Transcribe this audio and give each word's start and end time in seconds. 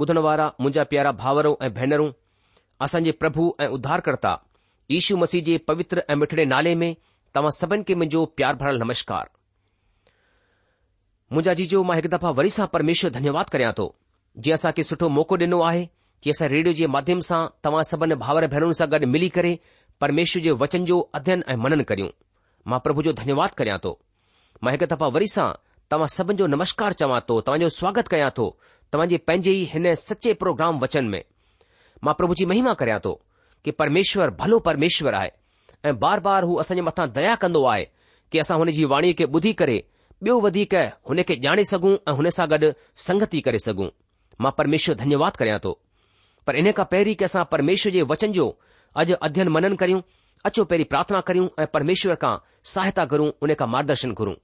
ॿुधण 0.00 0.18
वारा 0.26 0.46
मुंहिंजा 0.60 0.84
प्यारा 0.92 1.10
भाउरो 1.22 1.54
ऐं 1.62 1.72
भेनरूं 1.74 2.10
असांजे 2.84 3.10
प्रभु 3.20 3.50
ऐं 3.60 3.68
उद्धारकर्ता 3.76 4.34
ईशू 4.98 5.16
मसीह 5.16 5.42
जे 5.44 5.56
पवित्र 5.68 6.02
ऐं 6.10 6.14
मिठड़े 6.20 6.44
नाले 6.52 6.74
में 6.80 6.92
तव्हां 7.34 7.50
सभिनि 7.58 7.84
खे 7.88 7.94
मुंहिंजो 7.94 8.24
प्यार 8.38 8.54
भरियल 8.62 8.80
नमस्कार 8.82 9.28
मुंहिंजा 11.32 11.54
जीजो 11.60 11.82
मां 11.90 11.96
हिक 11.96 12.06
दफ़ा 12.14 12.30
वरी 12.40 12.50
सां 12.56 12.66
परमेश्वर 12.74 13.10
धन्यवाद 13.18 13.48
करियां 13.54 13.72
थो 13.78 13.86
जीअं 14.44 14.54
असांखे 14.54 14.82
सुठो 14.90 15.08
मौक़ो 15.18 15.36
ॾिनो 15.46 15.60
आहे 15.70 15.84
की 16.22 16.30
असां 16.36 16.48
रेडियो 16.54 16.74
जे 16.80 16.86
माध्यम 16.96 17.20
सां 17.28 17.42
तव्हां 17.64 17.82
सभिनी 17.92 18.14
भाउर 18.24 18.46
भेनरुनि 18.54 18.74
सां 18.80 18.90
गॾु 18.92 19.06
मिली 19.14 19.28
करे 19.38 19.58
परमेश्वर 20.02 20.42
जे 20.48 20.58
वचन 20.64 20.84
जो 20.90 21.00
अध्ययन 21.20 21.44
ऐं 21.50 21.56
मनन 21.66 21.82
करियूं 21.92 22.08
मां 22.70 22.80
प्रभु 22.86 23.02
जो 23.08 23.12
धन्यवाद 23.22 23.54
करियां 23.62 23.78
थो 23.86 23.98
मां 24.64 24.72
हिकु 24.76 24.86
दफ़ा 24.94 25.06
वरी 25.18 25.26
सां 25.38 25.48
तव्हां 25.90 26.08
सभिनि 26.18 26.38
जो 26.42 26.46
नमस्कार 26.58 26.92
चवां 27.04 27.20
थो 27.30 27.40
तव्हां 27.46 27.60
जो 27.64 27.68
स्वागत 27.80 28.08
कयां 28.16 28.30
थो 28.38 28.48
तव्हां 28.92 29.08
जे 29.08 29.16
पंहिंजे 29.28 29.52
ई 29.52 29.64
हिन 29.72 29.94
सचे 30.04 30.32
प्रोग्राम 30.42 30.78
वचन 30.84 31.04
में 31.14 31.22
मां 32.08 32.14
प्रभु 32.20 32.34
जी 32.40 32.44
महिमा 32.52 32.74
करियां 32.82 32.98
थो 33.06 33.12
कि 33.64 33.70
परमेश्वर 33.82 34.30
भलो 34.40 34.58
परमेश्वर 34.68 35.14
आहे 35.20 35.30
ऐं 35.90 35.98
बार 36.04 36.20
बार 36.28 36.42
हू 36.50 36.54
असांजे 36.64 36.82
मथां 36.88 37.06
दया 37.18 37.34
कंदो 37.44 37.64
आहे 37.72 37.84
कि 38.32 38.38
असां 38.42 38.58
जी 38.78 38.84
वाणीअ 38.94 39.12
खे 39.20 39.24
ॿुधी 39.36 39.52
करे 39.62 39.78
ॿियो 40.24 40.38
वधीक 40.40 40.74
हुन 41.10 41.22
खे 41.28 41.34
ॼाणे 41.46 41.62
सघूं 41.70 41.94
ऐं 42.08 42.12
हुन 42.18 42.28
सां 42.36 42.48
गॾु 42.50 42.70
संगति 43.06 43.40
करे 43.48 43.58
सघूं 43.68 43.88
मां 44.44 44.52
परमेश्वर 44.58 44.94
धन्यवाद 45.02 45.36
करियां 45.40 45.58
थो 45.66 45.72
पर 46.46 46.56
इन 46.60 46.70
खां 46.78 46.84
पहिरीं 46.92 47.14
की 47.20 47.24
असां 47.24 47.44
परमेश्वर 47.54 47.92
जे 47.96 48.02
वचन 48.14 48.32
जो 48.38 48.46
अॼु 49.02 49.14
अध्ययन 49.28 49.48
मनन 49.56 49.74
करियूं 49.82 50.00
अचो 50.48 50.64
पहिरीं 50.72 50.84
प्रार्थना 50.92 51.20
करियूं 51.28 51.48
ऐं 51.62 51.66
परमेश्वर 51.74 52.14
खां 52.24 52.34
सहायता 52.74 53.04
करूं 53.14 53.30
उन 53.46 53.54
खां 53.62 53.68
मार्गदर्शन 53.76 54.12
करू 54.20 54.34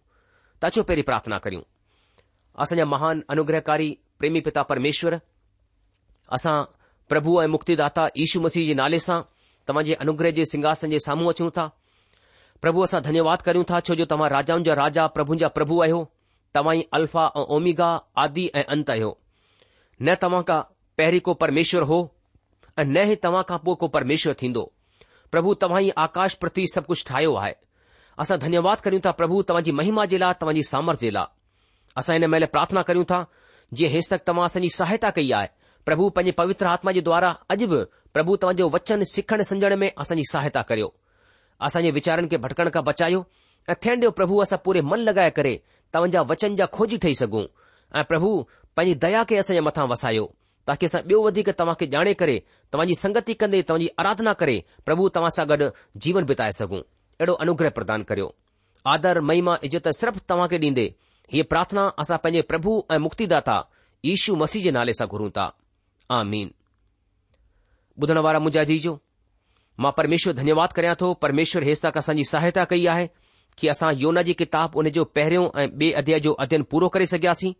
त 0.63 0.71
अचो 0.73 0.83
पहिरीं 0.91 1.05
प्रार्थना 1.11 1.39
करियूं 1.47 1.63
असांजा 2.59 2.85
महान 2.85 3.21
अनुग्रहकारी 3.31 3.95
प्रेमी 4.19 4.41
पिता 4.45 4.63
परमेश्वर 4.71 5.15
असां 6.33 6.63
प्रभु 7.09 7.41
ऐ 7.43 7.47
मुक्तिदाता 7.53 8.03
दाता 8.03 8.21
यशु 8.23 8.41
मसीह 8.41 8.67
जे 8.67 8.75
नाले 8.81 8.99
सां 9.07 9.21
तव्हांजे 9.69 9.95
अनुग्रह 10.03 10.31
जे 10.37 10.45
सिंघासन 10.53 10.91
जे 10.91 10.99
साम्हूं 11.07 11.31
अचूं 11.31 11.49
था 11.57 11.67
प्रभु 12.63 12.83
असां 12.87 13.01
धन्यवाद 13.03 13.43
करियूं 13.47 13.65
था 13.71 13.81
छोजो 13.89 14.05
तव्हां 14.13 14.29
राजाउनि 14.31 14.65
जा 14.67 14.75
राजा 14.83 15.07
प्रभु 15.17 15.35
जा 15.43 15.49
पभु 15.57 15.81
आहियो 15.83 16.03
तव्हां 16.55 16.77
ई 16.77 16.83
अल्फा 17.01 17.25
ऐं 17.41 17.45
ओमिगा 17.57 17.91
आदि 18.25 18.51
ऐं 18.61 18.65
अंत 18.77 18.91
आहियो 18.95 19.11
न 20.03 20.15
तव्हां 20.23 20.43
खां 20.51 20.61
पहिरीं 20.99 21.21
को 21.31 21.35
परमेश्वर 21.43 21.83
हो 21.93 21.99
ऐं 22.79 22.85
न 22.85 23.09
ई 23.13 23.17
तव्हां 23.25 23.43
खां 23.49 23.59
पो 23.65 23.75
को 23.83 23.89
परमेश्वर 23.99 24.35
थींदो 24.43 24.65
प्रभु 25.33 25.55
तव्हां 25.65 25.83
ई 25.83 25.91
आकाश 26.07 26.35
प्रति 26.45 26.67
सभु 26.75 26.87
कुझ 26.95 27.05
ठाहियो 27.13 27.35
आहे 27.45 27.55
असां 28.25 28.39
धन्यवाद 28.47 28.81
करियूं 28.87 29.03
था 29.07 29.11
प्रभु 29.23 29.43
तव्हांजी 29.51 29.73
महिमा 29.83 30.05
जे 30.15 30.19
लाइ 30.25 30.33
तव्हांजी 30.41 30.63
सामर्थ 30.75 31.01
जे 31.07 31.11
लाइ 31.19 31.27
असां 31.99 32.17
हिन 32.17 32.25
महिल 32.31 32.45
प्रार्थना 32.53 32.83
करियूं 32.89 33.05
था 33.11 33.25
जीअं 33.75 33.91
हेसि 33.93 34.09
तक 34.11 34.23
तव्हां 34.29 34.47
असांजी 34.47 34.69
सहायता 34.77 35.11
कई 35.17 35.31
आहे 35.39 35.49
प्रभु 35.87 36.09
पंहिंजे 36.17 36.33
पवित्र 36.41 36.67
आत्मा 36.67 36.93
जे 36.93 37.01
द्वारा 37.09 37.29
अॼु 37.55 37.67
बि 37.73 37.83
प्रभु 38.15 38.37
तव्हांजो 38.43 38.69
वचन 38.75 39.03
सिखण 39.15 39.43
समझण 39.51 39.75
में 39.83 39.91
असांजी 40.03 40.23
सहायता 40.33 40.63
करियो 40.71 40.93
असांजे 41.69 41.91
वीचारनि 41.99 42.29
खे 42.31 42.37
भटकण 42.45 42.69
खां 42.75 42.83
बचायो 42.85 43.23
ऐं 43.71 43.75
थियण 43.83 43.99
ॾियो 44.01 44.11
प्रभु 44.19 44.39
असां 44.43 44.59
पूरे 44.65 44.81
मन 44.91 45.01
लॻाए 45.09 45.31
करे 45.39 45.57
तव्हांजा 45.95 46.21
वचन 46.31 46.55
जा 46.61 46.65
खोजी 46.73 46.97
ठही 47.03 47.15
सघूं 47.23 47.45
ऐं 47.99 48.03
प्रभु 48.13 48.31
पंहिंजी 48.77 48.99
दया 49.07 49.23
खे 49.29 49.37
असांजे 49.43 49.61
मथां 49.69 49.87
वसायो 49.93 50.27
ताकी 50.69 50.87
असां 50.87 51.01
ॿियो 51.09 51.23
वधीक 51.25 51.51
तव्हां 51.61 51.75
खे 51.81 51.87
ॼाणे 51.97 52.13
करे 52.23 52.39
तव्हांजी 52.73 52.95
संगति 53.03 53.35
कंदे 53.43 53.63
तव्हांजी 53.69 53.89
आराधना 54.03 54.33
करे 54.43 54.59
प्रभु 54.87 55.09
तव्हां 55.17 55.31
सां 55.37 55.49
गॾु 55.51 55.69
जीवन 56.07 56.25
बिताए 56.31 56.51
सघूं 56.61 56.79
अहिड़ो 56.81 57.35
अनुग्रह 57.47 57.69
प्रदान 57.79 58.03
करियो 58.11 58.31
आदर 58.95 59.21
महिमा 59.31 59.57
इज़त 59.69 59.89
सिर्फ़ु 60.01 60.21
तव्हां 60.29 60.49
खे 60.55 60.59
ॾींदे 60.67 60.87
हीअ 61.33 61.45
प्रार्थना 61.51 61.83
असां 61.99 62.17
पेंजे 62.23 62.41
प्रभु 62.51 62.73
ऐं 62.91 62.99
मुक्तिदा 63.07 63.39
दाता 63.47 64.33
मसीह 64.43 64.63
जे 64.63 64.71
नाले 64.77 64.93
सां 64.99 65.07
घुरूं 65.09 65.29
था 65.37 65.47
मां 69.85 69.91
परमेश्वर 69.97 70.33
धन्यवाद 70.41 70.73
करियां 70.79 70.95
थो 71.01 71.13
परमेश्वर 71.25 71.63
हेसि 71.69 71.81
तक 71.87 71.99
असांजी 71.99 72.25
सहायता 72.31 72.65
कई 72.73 72.87
आहे 72.95 73.07
की 73.59 73.69
असां 73.75 73.93
योना 74.03 74.23
जी 74.29 74.33
किताब 74.43 74.77
उन 74.83 74.89
जो 74.97 75.05
पहिरियों 75.19 75.47
ऐं 75.63 75.69
बे 75.79 75.91
अध्याय 76.01 76.21
जो 76.27 76.33
अध्यन 76.45 76.63
पूरो 76.73 76.89
करे 76.97 77.07
सघियासीं 77.13 77.53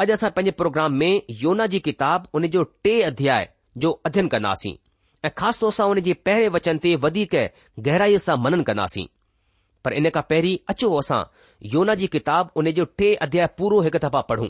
अॼु 0.00 0.12
असां 0.14 0.30
पंहिंजे 0.36 0.50
प्रोग्राम 0.60 0.92
में 1.02 1.12
योना 1.42 1.66
जी 1.74 1.80
किताब 1.88 2.26
उन 2.34 2.46
जो 2.56 2.62
टे 2.84 3.00
अध्याय 3.10 3.48
जो 3.84 3.90
अध्ययन 4.06 4.28
कन्दासीं 4.36 4.74
ऐं 5.26 5.30
ख़ासि 5.38 5.58
तौर 5.60 5.72
सां 5.78 5.88
उन 5.90 6.00
जे 6.06 6.12
पहिरें 6.28 6.48
वचन 6.58 6.78
ते 6.86 6.94
वधीक 7.06 7.34
गहराईअ 7.88 8.18
सां 8.28 8.36
मनन 8.46 8.62
कन्दासीं 8.70 9.06
पर 9.84 9.92
इन 10.00 10.08
खां 10.16 10.22
पहिरीं 10.32 10.56
अचो 10.72 10.90
असां 10.98 11.20
योना 11.74 11.94
जी 12.02 12.06
किताबु 12.14 12.60
उन 12.60 12.70
जो 12.80 12.84
टे 13.00 13.12
अध्याय 13.26 13.46
पूरो 13.60 13.80
हिकु 13.86 13.98
दफ़ा 14.06 14.20
पढ़ूं 14.30 14.48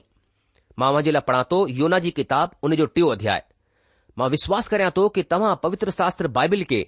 मां 0.82 0.90
जे 1.08 1.14
लाइ 1.16 1.26
पढ़ा 1.30 1.42
थो 1.54 1.58
योना 1.80 1.98
जी 2.04 2.10
किताब 2.20 2.54
उन 2.68 2.76
जो 2.82 2.86
टियों 2.98 3.10
अध्याय 3.18 3.42
मां 4.20 4.28
विश्वास 4.36 4.68
कराया 4.74 4.90
थो 4.98 5.08
कि 5.18 5.22
तव्हां 5.34 5.54
पवित्र 5.66 5.94
शास्त्र 5.98 6.30
बाइबिल 6.38 6.64
खे 6.72 6.80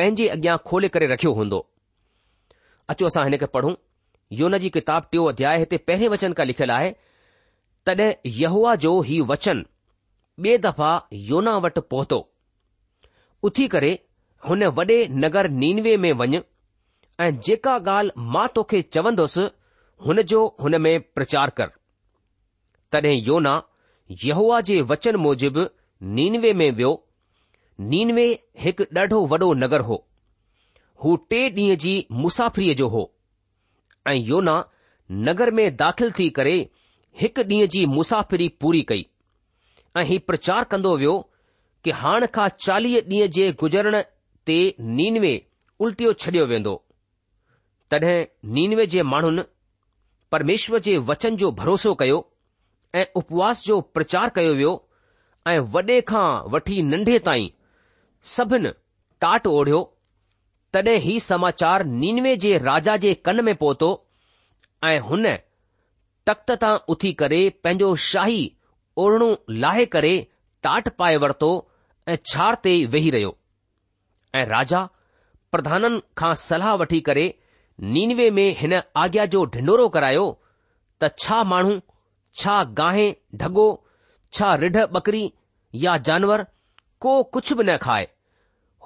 पंहिंजे 0.00 0.26
अॻियां 0.36 0.56
खोले 0.70 0.88
करे 0.96 1.06
रखियो 1.12 1.32
हूंदो 1.40 1.60
अचो 2.94 3.06
असां 3.10 3.24
हिन 3.30 3.36
खे 3.44 3.48
पढ़ूं 3.58 3.72
योना 4.40 4.60
जी 4.66 4.70
किताब 4.76 5.06
टियों 5.12 5.26
अध्याय 5.32 5.58
हिते 5.64 5.80
पहिरियों 5.90 6.12
वचन 6.12 6.36
खां 6.40 6.46
लिखियलु 6.52 6.74
आहे 6.78 6.92
तॾहिं 7.90 8.10
यहुआ 8.42 8.74
जो 8.86 8.94
ही 9.10 9.20
वचन 9.32 9.64
बे 10.46 10.56
दफ़ा 10.68 10.92
योना 11.32 11.56
वटि 11.66 11.80
पहुतो 11.96 12.20
उथी 13.50 13.68
करे 13.76 13.90
हुन 14.48 14.64
वॾे 14.80 14.98
नगर 15.26 15.48
नीनवे 15.64 15.96
में 16.04 16.12
वञु 16.22 16.40
ऐं 17.20 17.30
जेका 17.46 17.74
ॻाल्हि 17.92 18.20
मां 18.34 18.46
तोखे 18.54 18.80
चवंदुसि 18.94 19.46
हुन 20.06 20.20
जो 20.32 20.40
हुन 20.62 20.80
में 20.82 21.00
प्रचार 21.14 21.50
कर 21.60 21.70
तॾहिं 22.92 23.14
योना 23.28 23.54
यहुआ 24.24 24.60
जे 24.68 24.80
वचन 24.90 25.16
मूजिबि 25.26 25.64
नीनवे 26.18 26.52
में 26.60 26.70
वियो 26.78 26.92
नीनवे 27.94 28.26
हिकु 28.64 28.84
ॾाढो 28.98 29.18
वॾो 29.34 29.52
नगर 29.64 29.80
हो 29.90 29.98
हू 31.04 31.16
टे 31.32 31.40
ॾींहं 31.58 31.76
जी 31.84 31.94
मुसाफ़िरीअ 32.22 32.74
जो 32.82 32.88
हो 32.94 33.02
ऐं 34.12 34.16
योना 34.28 34.54
नगर 35.28 35.50
में 35.58 35.64
दाख़िल 35.82 36.10
थी 36.18 36.28
करे 36.40 36.54
हिकु 37.22 37.42
ॾींहं 37.52 37.68
जी 37.76 37.84
मुसाफ़िरी 37.98 38.48
पूरी 38.64 38.82
कई 38.92 39.06
ऐं 39.96 40.04
हीउ 40.12 40.24
प्रचार 40.30 40.64
कंदो 40.74 40.96
वियो 41.02 41.16
कि 41.84 41.90
हाणे 42.04 42.26
खां 42.38 42.48
चालीह 42.64 42.98
ॾींहं 43.08 43.34
जे 43.38 43.52
गुजरण 43.64 44.00
ते 44.50 44.58
नीनवे 45.02 45.36
उल्टियो 45.88 46.12
छडि॒यो 46.24 46.46
वेंदो 46.54 46.82
तॾहिं 47.90 48.24
नीनवे 48.54 48.86
जे 48.94 49.02
माण्हुनि 49.12 49.42
परमेश्वर 50.32 50.78
जे 50.86 50.96
वचन 51.10 51.36
जो 51.42 51.50
भरोसो 51.60 51.94
कयो 52.00 52.18
ऐं 53.00 53.04
उपवास 53.20 53.62
जो 53.66 53.80
प्रचार 53.96 54.28
कयो 54.38 54.52
वियो 54.58 54.72
ऐं 55.52 55.58
वॾे 55.74 56.00
खां 56.10 56.26
वठी 56.54 56.80
नंढे 56.90 57.18
ताईं 57.28 57.48
सभिनि 58.36 58.72
टाट 59.24 59.46
ओढ़ियो 59.52 59.80
तॾहिं 60.74 60.96
ई 61.14 61.18
समाचार 61.28 61.84
नीनवे 62.02 62.36
जे 62.44 62.56
राजा 62.70 62.96
जे 63.06 63.14
कन 63.28 63.44
में 63.44 63.54
पहुतो 63.62 63.88
ऐं 64.90 64.98
हुन 65.08 65.26
तख़्त 66.30 66.50
तां 66.64 66.76
उथी 66.94 67.12
करे 67.24 67.40
पंहिंजो 67.64 67.94
शाही 68.10 68.40
ओढ़णो 69.04 69.28
लाहे 69.64 69.84
करे 69.96 70.12
टाट 70.66 70.88
पाए 71.00 71.16
वरितो 71.24 71.50
ऐं 72.12 72.16
छार 72.32 72.54
ते 72.66 72.74
वेही 72.96 73.10
रहियो 73.16 73.36
ऐं 74.40 74.44
राजा 74.54 74.84
प्रधाननि 75.54 76.00
खां 76.22 76.34
सलाह 76.48 76.74
वठी 76.84 77.00
करे 77.10 77.26
नीनवे 77.82 78.30
में 78.30 78.54
हिन 78.58 78.80
आज्ञा 78.96 79.24
जो 79.34 79.44
ढिंडोरो 79.54 79.88
करायो 79.96 80.24
त 81.02 81.10
छा 81.22 81.42
माण्हू 81.50 81.78
छा 82.40 82.62
गाहि 82.78 83.14
ढगो 83.42 83.66
छा 84.34 84.54
रिढ 84.62 84.76
बकरी 84.92 85.30
या 85.84 85.96
जानवर 86.08 86.44
को 87.00 87.22
कुझु 87.36 87.54
बि 87.56 87.64
न 87.68 87.76
खाए 87.82 88.08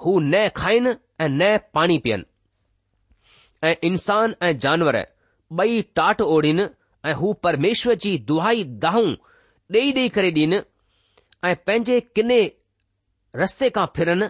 हू 0.03 0.19
न 0.19 0.47
खाइन 0.55 0.87
ऐं 0.91 1.29
न 1.29 1.57
पाणी 1.73 1.97
पीअन 2.03 2.25
ऐं 3.67 3.73
इंसान 3.89 4.35
ऐं 4.49 4.57
जानवर 4.65 4.99
बई 5.61 5.81
टाट 5.95 6.21
ओढ़ीन 6.35 6.61
ऐं 7.05 7.13
हू 7.23 7.33
परमेश्वर 7.47 7.95
जी 8.05 8.17
दुहा 8.31 8.53
दाहूं 8.85 9.07
ॾेई 9.73 9.91
डे॒ई 9.91 10.09
करे 10.17 10.31
ॾीन 10.41 10.53
ऐं 10.53 11.55
पंहिंजे 11.67 11.99
किने 12.15 12.39
रस्ते 13.41 13.69
खां 13.77 13.85
फिरन 13.95 14.27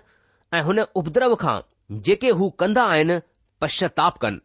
ऐं 0.55 0.61
हुन 0.69 0.79
उपद्रव 1.03 1.35
खां 1.45 1.59
जेके 2.07 2.29
हू 2.41 2.49
कंदा 2.63 2.83
आहिनि 2.95 3.17
पश्चाताप 3.61 4.17
कनि 4.23 4.39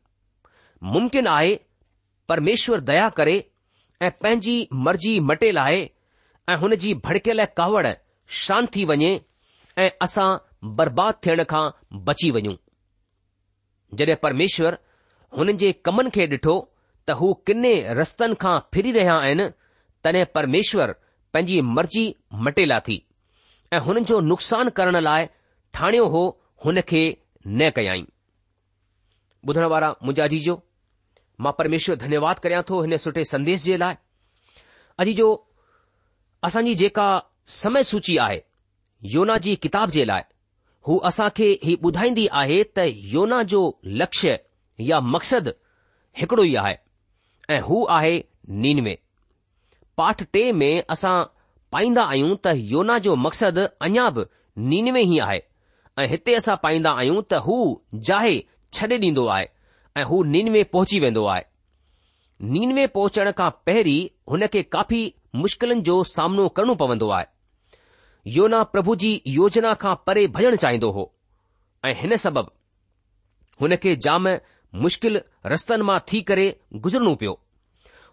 मुमकिन 0.83 1.27
आहे 1.27 1.57
परमेश्वर 2.29 2.81
दया 2.81 3.09
करे 3.17 3.39
ऐं 4.03 4.11
पंहिंजी 4.23 4.69
मर्ज़ी 4.75 5.19
मटे 5.29 5.51
लाहे 5.53 5.81
ऐं 6.49 6.57
हुन 6.61 6.75
जी 6.83 6.93
भड़कियल 7.05 7.45
कावड़ 7.57 7.87
शांति 8.45 8.79
थी 8.81 8.85
वञे 8.91 9.21
ऐं 9.85 9.89
असां 10.03 10.29
बर्बाद 10.77 11.15
थियण 11.27 11.43
खां 11.51 11.69
बची 12.05 12.31
वञूं 12.37 12.55
जॾहिं 13.97 14.17
परमेश्वर 14.23 14.79
हुननि 15.39 15.53
जे 15.63 15.73
कमनि 15.89 16.11
खे 16.15 16.27
ॾिठो 16.37 16.55
त 17.09 17.17
हू 17.23 17.33
किने 17.47 17.73
रस्तनि 18.01 18.35
खां 18.45 18.57
फिरी 18.75 18.93
रहिया 18.99 19.15
आहिनि 19.25 19.49
तॾहिं 20.05 20.25
परमेश्वर 20.35 20.95
पंहिंजी 21.33 21.61
मर्ज़ी 21.79 22.05
मटे 22.47 22.65
लाथी 22.75 23.03
ऐं 23.75 23.81
हुननि 23.89 24.05
जो 24.13 24.21
नुक़सान 24.31 24.69
करण 24.79 25.01
लाइ 25.09 25.27
ठाणियो 25.75 26.07
हो 26.15 26.23
हुन 26.65 26.81
खे 26.93 27.05
न 27.47 27.71
कयाई 27.77 28.07
ॿुधण 29.49 29.65
वारा 29.75 29.89
कयाईण 30.09 30.47
मु 30.47 30.59
मां 31.45 31.53
परमेश्वर 31.59 31.97
धन्यवाद 31.97 32.39
करियां 32.45 32.63
थो 32.71 32.81
हिन 32.83 32.97
सुठे 33.05 33.25
संदेश 33.25 33.63
जे 33.63 33.77
लाइ 33.85 33.95
अॼु 35.03 35.13
जो 35.21 35.27
असांजी 36.45 36.75
जेका 36.81 37.07
समय 37.63 37.83
सूची 37.91 38.17
आहे 38.27 38.41
योना 39.15 39.37
जी 39.45 39.55
किताब 39.67 39.91
जे 39.97 40.05
लाइ 40.07 40.23
हू 40.89 40.97
असां 41.11 41.29
खे 41.37 41.51
हीउ 41.65 41.77
ॿुधाईंदी 41.89 42.27
आहे 42.41 42.63
त 42.77 42.87
योना 43.15 43.43
जो 43.53 43.61
लक्ष्य 44.03 44.37
या 44.91 45.01
मक़सदु 45.15 45.51
हिकड़ो 46.21 46.45
ई 46.45 46.55
आहे 46.65 46.75
ऐं 47.55 47.61
हू 47.69 47.85
आहे 47.99 48.19
नीनवे 48.65 48.95
पाठ 49.97 50.23
टे 50.33 50.43
में 50.61 50.73
असां 50.97 51.15
पाईंदा 51.73 52.03
आहियूं 52.11 52.35
त 52.45 52.55
योना 52.75 52.99
जो 53.07 53.15
मक़सदु 53.27 53.65
अञा 53.89 54.09
बि 54.19 54.25
नीनवे 54.73 55.03
ई 55.03 55.19
आहे 55.29 55.41
ऐं 56.03 56.09
हिते 56.15 56.35
असां 56.43 56.57
पाईंदा 56.65 56.91
आहियूं 57.01 57.23
त 57.33 57.43
हू 57.47 57.57
जाहे 58.11 58.39
छॾे 58.79 58.87
ॾींदो 59.05 59.25
आहे 59.37 59.47
ऐं 59.97 60.03
हू 60.05 60.23
नीन 60.25 60.51
में 60.53 60.65
पहुची 60.71 61.01
वेंदो 61.01 61.25
आहे 61.27 61.43
नीन 62.51 62.73
में 62.75 62.87
पहुचण 62.89 63.31
खां 63.39 63.51
पहिरीं 63.67 64.09
हुन 64.31 64.47
खे 64.53 64.63
काफ़ी 64.75 65.03
मुश्किलनि 65.45 65.81
जो 65.89 66.03
सामनो 66.17 66.49
करणो 66.57 66.75
पवंदो 66.83 67.09
आहे 67.17 67.27
योना 68.37 68.63
प्रभु 68.75 68.95
जी 69.03 69.11
योजना 69.37 69.73
खां 69.85 69.95
परे 70.07 70.27
भॼणु 70.37 70.57
चाहींदो 70.65 70.91
हो 70.99 71.13
ऐं 71.89 71.95
हिन 72.01 72.17
सबबि 72.25 72.53
हुन 73.61 73.77
खे 73.83 73.95
जाम 74.07 74.29
मुश्किल 74.85 75.21
रस्तनि 75.53 75.85
मां 75.91 75.99
थी 76.13 76.21
करे 76.31 76.47
गुज़रणो 76.87 77.15
पियो 77.23 77.39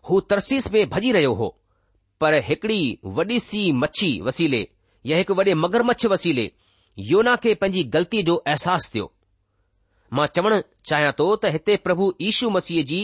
हू 0.09 0.19
तरसीस 0.33 0.71
में 0.75 0.81
भॼी 0.89 1.11
रहियो 1.17 1.33
हो 1.41 1.49
पर 2.21 2.35
हिकड़ी 2.49 2.79
वॾी 3.15 3.39
सी 3.49 3.71
मछी 3.83 4.09
वसीले 4.29 4.67
या 5.11 5.17
हिकु 5.17 5.33
वॾे 5.41 5.53
मगरमच्छ 5.65 6.05
वसीले 6.15 6.51
योना 7.11 7.35
खे 7.45 7.53
पंहिंजी 7.61 7.83
ग़लतीअ 7.97 8.25
जो 8.25 8.35
अहसासु 8.35 8.89
थियो 8.93 9.11
मां 10.13 10.25
चवणु 10.35 10.57
चाहियां 10.89 11.11
थो 11.19 11.25
त 11.35 11.51
हिते 11.55 11.75
प्रभु 11.85 12.07
ईशू 12.31 12.49
मसीह 12.55 12.83
जी 12.91 12.99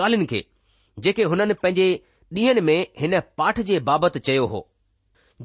ॻाल्हियुनि 0.00 0.26
खे 0.32 0.40
जेके 1.06 1.22
हुननि 1.32 1.54
पंहिंजे 1.62 1.86
ॾींहनि 2.38 2.60
में 2.68 2.86
हिन 3.00 3.20
पाठ 3.40 3.60
जे 3.70 3.78
बाबति 3.88 4.18
चयो 4.28 4.46
हो 4.54 4.60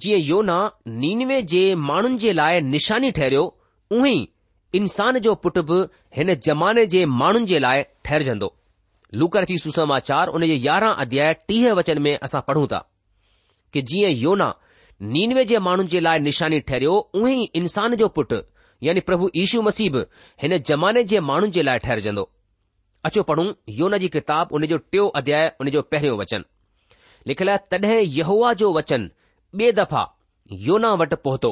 जीअं 0.04 0.20
योना 0.30 0.58
नीनवे 1.04 1.42
जे 1.54 1.62
माण्हुनि 1.90 2.18
जे 2.24 2.34
लाइ 2.40 2.62
निशानी 2.76 3.12
ठहिरियो 3.20 3.44
उहो 3.46 4.06
ई 4.06 4.28
इंसान 4.82 5.20
जो 5.28 5.36
पुट 5.44 5.58
बि 5.72 5.76
हिन 6.18 6.34
ज़माने 6.48 6.86
जे 6.94 7.06
माण्हुनि 7.22 7.46
जे 7.54 7.60
लाइ 7.66 7.84
ठहिरजंदो 8.06 8.54
लूकर 9.20 9.46
जी 9.52 9.58
सुसमाचार 9.64 10.28
उन 10.40 10.46
जे 10.48 10.56
यारहं 10.56 10.96
अध्याय 11.06 11.34
टीह 11.48 11.72
वचन 11.80 12.02
में 12.08 12.16
असां 12.30 12.42
पढ़ूं 12.48 12.66
था 12.74 12.84
कि 13.74 13.82
जीअं 13.92 14.12
योना 14.26 14.50
नीनवे 15.16 15.46
जे 15.52 15.60
माण्हुनि 15.68 15.90
जे 15.94 16.00
लाइ 16.10 16.20
निशानी 16.28 16.60
ठहिरियो 16.72 16.96
उहे 17.22 17.34
ई 17.42 17.50
इंसान 17.62 17.96
जो 18.04 18.08
पुटु 18.20 18.42
यानी 18.84 19.00
प्रभु 19.10 19.30
यीशु 19.36 19.62
मसीब 19.68 19.96
हिन 20.42 20.58
ज़माने 20.70 21.04
जे 21.12 21.20
माण्हुनि 21.30 21.52
जे 21.54 21.62
लाइ 21.64 21.80
ठहिरजंदो 21.86 22.30
अचो 23.06 23.24
पढ़ूं 23.30 23.46
योन 23.80 23.98
जी 24.00 24.10
किताब 24.16 24.52
उन 24.58 24.66
जो 24.68 24.78
टियों 24.92 25.10
अध्याय 25.22 25.52
उन 25.62 25.70
जो 25.76 25.82
पहिरियों 25.94 26.18
वचन 26.20 26.44
लिखियलु 27.28 27.52
आहे 27.52 27.78
तॾहिं 27.80 28.00
यहुआ 28.18 28.54
जो 28.64 28.74
वचन 28.74 29.10
ॿिए 29.60 29.72
दफ़ा 29.80 30.02
योना 30.68 30.92
वटि 31.02 31.16
पहुतो 31.26 31.50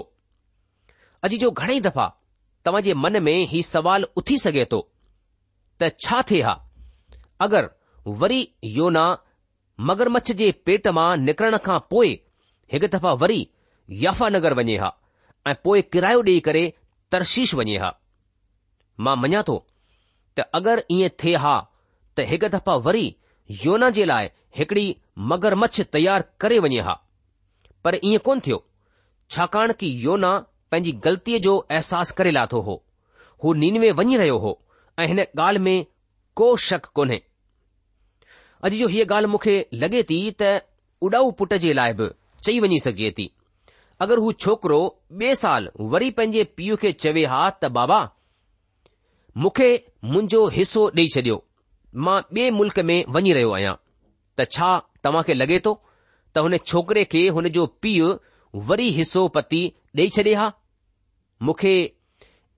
अॼु 1.26 1.38
जो 1.44 1.50
घणेई 1.52 1.80
दफ़ा 1.88 2.06
तव्हां 2.66 2.82
जे 2.88 2.94
मन 3.06 3.18
में 3.28 3.36
ही 3.54 3.62
सवाल 3.68 4.06
उथी 4.22 4.38
सघे 4.44 4.66
थो 4.72 4.80
त 5.84 5.90
छा 6.06 6.22
थिए 6.32 6.42
हा 6.50 6.54
अगरि 7.48 8.12
वरी 8.24 8.40
योना 8.78 9.06
मगरमच्छ 9.92 10.32
जे 10.44 10.52
पेट 10.70 10.88
मां 10.98 11.08
निकरण 11.30 11.58
खां 11.70 11.80
पोइ 11.94 12.12
हिकु 12.74 12.88
दफ़ा 12.98 13.14
वरी 13.24 13.40
याफ़ा 14.06 14.30
नगर 14.38 14.54
वञे 14.62 14.78
हा 14.86 14.92
ऐं 15.48 15.56
पोइ 15.68 15.82
किरायो 15.96 16.24
ॾेई 16.32 16.40
करे 16.50 16.64
तर्शीश 17.14 17.54
वञे 17.58 17.78
हा 17.82 17.90
मां 19.06 19.16
मञा 19.24 19.42
थो 19.50 19.56
त 20.38 20.48
अगरि 20.60 20.84
ईअं 20.98 21.14
थिए 21.24 21.36
हा 21.44 21.54
त 22.16 22.26
हिकु 22.32 22.48
दफ़ा 22.56 22.76
वरी 22.88 23.06
योना 23.66 23.90
जे 23.98 24.06
लाइ 24.12 24.30
हिकड़ी 24.60 24.86
मगरमच्छ 25.34 25.82
तयार 25.96 26.24
करे 26.44 26.60
वञे 26.66 26.82
हा 26.88 26.94
पर 27.88 28.00
ईअं 28.12 28.20
कोन 28.30 28.40
थियो 28.48 28.60
छाकाणि 29.36 29.74
की 29.82 29.90
योना 30.06 30.32
पंहिंजी 30.72 30.92
ग़लतीअ 31.08 31.40
जो 31.48 31.58
अहसास 31.66 32.12
करे 32.22 32.32
लाथो 32.40 32.62
हो 32.70 32.78
हू 33.44 33.54
नीनवे 33.64 33.92
वञी 34.02 34.18
रहियो 34.22 34.38
हो 34.46 34.56
ऐं 35.04 35.08
हिन 35.14 35.22
ॻाल्हि 35.24 35.64
में 35.68 35.78
को 36.42 36.50
शक 36.70 36.86
कोन्हे 37.00 37.20
अॼु 38.66 38.78
जो 38.82 38.88
हीअ 38.96 39.06
ॻाल्हि 39.14 39.32
मूंखे 39.36 39.56
लॻे 39.84 40.04
थी 40.12 40.20
त 40.44 40.54
उॾाऊ 41.10 41.32
पुट 41.42 41.54
जे 41.68 41.74
लाइ 41.82 41.94
बि 42.02 42.10
चई 42.48 42.60
वञी 42.66 42.80
सघिजे 42.88 43.12
थी 43.18 43.30
अगर 44.02 44.18
हू 44.20 44.32
छोकिरो 44.46 44.78
बे 45.20 45.34
साल 45.40 45.70
वरी 45.92 46.10
पंहिंजे 46.18 46.44
पीउ 46.58 46.76
खे 46.82 46.92
चवे 47.04 47.24
हा 47.34 47.40
त 47.50 47.66
बाबा 47.78 48.00
मुखे 49.46 49.70
मुंहिंजो 50.14 50.42
हिसो 50.58 50.84
ॾेई 50.98 51.08
छडि॒यो 51.16 51.38
मां 52.08 52.18
बे 52.38 52.50
मुल्क़ 52.58 52.80
में 52.90 52.98
वञी 53.18 53.34
रहियो 53.38 53.52
आहियां 53.60 53.76
त 54.38 54.48
छा 54.58 54.70
तव्हां 55.08 55.24
खे 55.32 55.38
लगे 55.42 55.60
तो 55.68 55.74
त 55.78 56.48
हुन 56.48 56.58
छोकरे 56.72 57.04
खे 57.16 57.22
हुन 57.38 57.50
जो 57.60 57.66
पीउ 57.86 58.10
वरी 58.72 58.90
हिसो 59.00 59.24
पती 59.40 59.62
ॾेई 60.02 60.10
छॾे 60.18 60.34
हा 60.42 60.50
मूंखे 61.50 61.74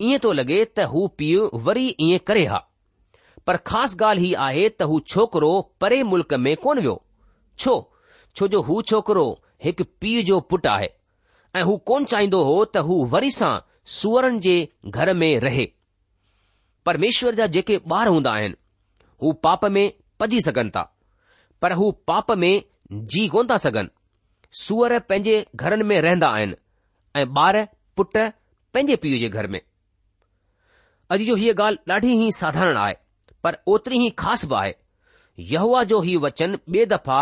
ईअं 0.09 0.25
तो 0.25 0.31
लॻे 0.41 0.59
त 0.65 0.89
हू 0.95 1.05
पीउ 1.21 1.45
वरी 1.69 1.85
ईअं 2.09 2.25
करे 2.31 2.45
हा 2.55 2.63
पर 3.49 3.57
ख़ासि 3.71 3.95
गाल्हि 4.03 4.25
ही 4.29 4.33
आहे 4.49 4.67
त 4.71 4.89
हू 4.93 4.99
छोकिरो 5.13 5.53
परे 5.83 6.03
मुल्क़ 6.13 6.35
में 6.47 6.55
कोन 6.67 6.83
वियो 6.85 6.97
छो 7.63 7.77
छोजो 8.39 8.61
हू 8.71 8.81
छोकिरो 8.93 9.27
हिकु 9.67 9.83
पीउ 10.03 10.23
जो 10.29 10.39
पुटु 10.53 10.69
आहे 10.77 10.95
ऐं 11.57 11.61
हू 11.67 11.75
कोन 11.89 12.05
चाहींदो 12.11 12.41
हो 12.47 12.55
त 12.65 12.81
हू 12.87 12.95
वरी 13.13 13.29
सां 13.35 13.51
सूवरनि 13.99 14.39
जे 14.45 14.55
घर 14.97 15.11
में 15.21 15.29
रहे 15.45 15.65
परमेश्वर 16.89 17.35
जा 17.39 17.47
जेके 17.55 17.79
ॿार 17.95 18.07
हूंदा 18.15 18.31
आहिनि 18.31 18.55
हू 19.23 19.31
पाप 19.45 19.65
में 19.77 19.85
पजी 20.23 20.41
सघनि 20.47 20.69
था 20.75 20.83
पर 21.61 21.73
हू 21.81 21.89
पाप 22.11 22.31
में 22.43 22.51
जी 23.13 23.27
कोन 23.35 23.47
था 23.51 23.57
सघनि 23.65 24.57
सुअर 24.63 24.97
पंहिंजे 25.07 25.35
घरनि 25.65 25.87
में 25.93 25.99
रहंदा 26.07 26.29
आहिनि 26.39 26.55
ऐं 27.21 27.25
ॿार 27.47 27.61
पुट 27.99 28.17
पंहिंजे 28.17 28.95
पीउ 29.05 29.19
जे 29.25 29.29
घर 29.35 29.47
में 29.55 29.59
अॼु 31.11 31.25
जो 31.31 31.35
हीअ 31.43 31.55
ॻाल्हि 31.55 31.93
ॾाढी 31.93 32.31
साधारण 32.43 32.77
आहे 32.85 32.95
पर 33.43 33.57
ओतिरी 33.75 34.03
ई 34.05 34.09
ख़ासि 34.23 34.47
बि 34.47 34.55
आहे 34.63 34.73
यहवा 35.55 35.83
जो 35.93 36.01
हीउ 36.09 36.19
वचन 36.29 36.57
ॿिए 36.69 36.85
दफ़ा 36.95 37.19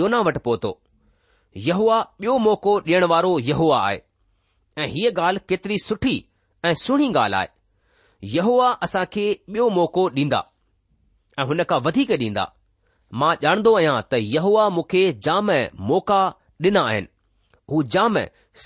योना 0.00 0.20
वटि 0.28 0.40
पहुतो 0.48 0.72
यह 1.56 1.78
ॿियो 2.20 2.36
मौक़ो 2.38 2.78
ॾियण 2.80 3.04
वारो 3.12 3.38
यहवा 3.38 3.78
आहे 3.86 3.98
ऐं 4.78 4.86
हीअ 4.88 5.10
ॻाल्हि 5.20 5.44
केतिरी 5.48 5.76
सुठी 5.84 6.14
ऐं 6.64 6.72
सुहिणी 6.82 7.12
ॻाल्हि 7.18 7.38
आहे 8.40 8.68
असां 8.84 9.04
खे 9.12 9.26
ॿियो 9.54 9.68
मौको 9.76 10.08
ॾींदा 10.14 10.40
ऐं 11.40 11.44
हुन 11.48 11.62
खां 11.68 11.80
वधीक 11.86 12.10
ॾींदा 12.12 12.44
मां 13.20 13.34
ॼाणंदो 13.42 13.74
आहियां 13.78 14.00
त 14.10 14.14
यहवा 14.34 14.68
मूंखे 14.76 15.02
जाम 15.26 15.50
मौक़ा 15.90 16.22
ॾिना 16.68 16.82
आहिनि 16.90 17.06
हू 17.72 17.82
जाम 17.94 18.16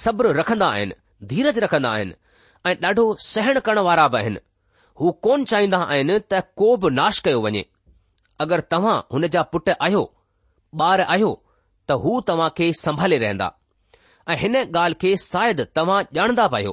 सब्र 0.03 0.33
रखंदा 0.41 0.67
आहिनि 0.75 0.95
धीरज 1.31 1.59
रखंदा 1.65 1.91
आहिनि 1.95 2.13
ऐं 2.71 2.75
ॾाढो 2.87 3.07
सहण 3.31 3.59
करण 3.67 3.79
वारा 3.89 4.07
बि 4.15 4.19
आहिनि 4.19 4.39
हू 5.01 5.11
कोन 5.27 5.45
चाहींदा 5.51 5.79
आहिनि 5.85 6.19
त 6.33 6.41
को 6.63 6.75
बि 6.85 6.91
नाश 7.01 7.19
कयो 7.29 7.41
वञे 7.47 7.65
अगरि 8.45 8.63
तव्हां 8.73 8.97
हुन 9.13 9.27
जा 9.37 9.43
पुट 9.57 9.69
आहियो 9.79 10.05
ॿार 10.83 11.01
आहियो 11.01 11.33
त 11.89 11.93
हू 12.05 12.13
तव्हां 12.29 12.49
खे 12.59 12.73
संभाले 12.81 13.17
रहंदा 13.23 13.47
ऐं 14.33 14.37
हिन 14.39 14.57
ॻाल्हि 14.61 14.97
खे 15.03 15.11
शायदि 15.25 15.65
तव्हां 15.77 15.99
ॼाणंदा 16.19 16.47
पियो 16.55 16.73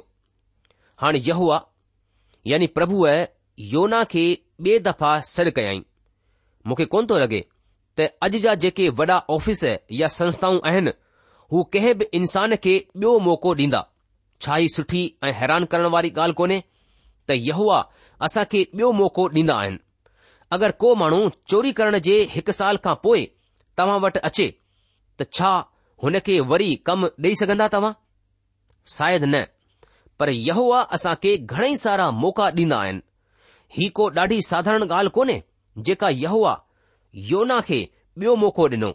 हाणे 1.02 1.20
यह 1.30 1.42
यानी 2.52 2.68
प्रभुअ 2.78 3.12
योना 3.74 4.04
खे 4.14 4.24
ॿिए 4.66 4.78
दफ़ा 4.88 5.12
सॾु 5.34 5.52
कयाई 5.58 5.80
मूंखे 6.68 6.86
कोन 6.94 7.06
थो 7.10 7.18
लॻे 7.24 7.42
त 8.00 8.08
अॼ 8.26 8.30
जा 8.46 8.54
जेके 8.64 8.88
वॾा 9.00 9.18
ऑफिस 9.38 9.64
या 10.00 10.08
संस्थाऊं 10.18 10.60
आहिनि 10.72 10.94
हू 11.54 11.64
कंहिं 11.74 11.94
बि 12.00 12.06
इंसान 12.20 12.56
खे 12.64 12.76
ॿियो 13.04 13.12
मौक़ो 13.28 13.54
ॾींदा 13.66 13.82
छा 14.46 14.58
ई 14.66 14.68
सुठी 14.78 15.04
ऐं 15.28 15.34
हैरान 15.42 15.66
करण 15.74 15.86
वारी 15.98 16.10
ॻाल्हि 16.18 16.38
कोन्हे 16.42 16.60
त 17.30 17.86
असां 18.26 18.44
खे 18.54 18.64
ॿियो 18.82 18.92
मौको 19.02 19.28
ॾींदा 19.40 19.56
आहिनि 19.62 19.80
अगरि 20.58 20.74
को 20.82 20.96
माण्हू 21.02 21.22
चोरी 21.54 21.72
करण 21.82 21.98
जे 22.10 22.18
हिकु 22.36 22.58
साल 22.62 22.78
खां 22.88 22.96
पोइ 23.06 23.26
तव्हां 23.78 24.00
वटि 24.08 24.20
अचे 24.30 24.50
त 25.22 25.26
छा 25.34 25.52
हुन 26.04 26.20
खे 26.28 26.40
वरी 26.52 26.74
कम 26.90 27.06
ॾेई 27.24 27.36
सघंदा 27.42 27.68
तव्हां 27.76 27.92
शायदि 28.98 29.26
न 29.34 29.44
पर 30.20 30.30
असां 30.96 31.14
खे 31.24 31.36
घणेई 31.54 31.76
सारा 31.84 32.10
मौक़ा 32.24 32.48
ॾींदा 32.60 32.78
आहिनि 32.84 33.02
ही 33.78 33.88
को 34.00 34.10
ॾाढी 34.20 34.42
साधारण 34.48 34.84
ॻाल्हि 34.90 35.12
कोन्हे 35.18 35.40
जेका 35.90 36.10
योना 37.32 37.60
खे 37.70 37.80
ॿियो 38.20 38.36
मौक़ो 38.46 38.68
ॾिनो 38.78 38.92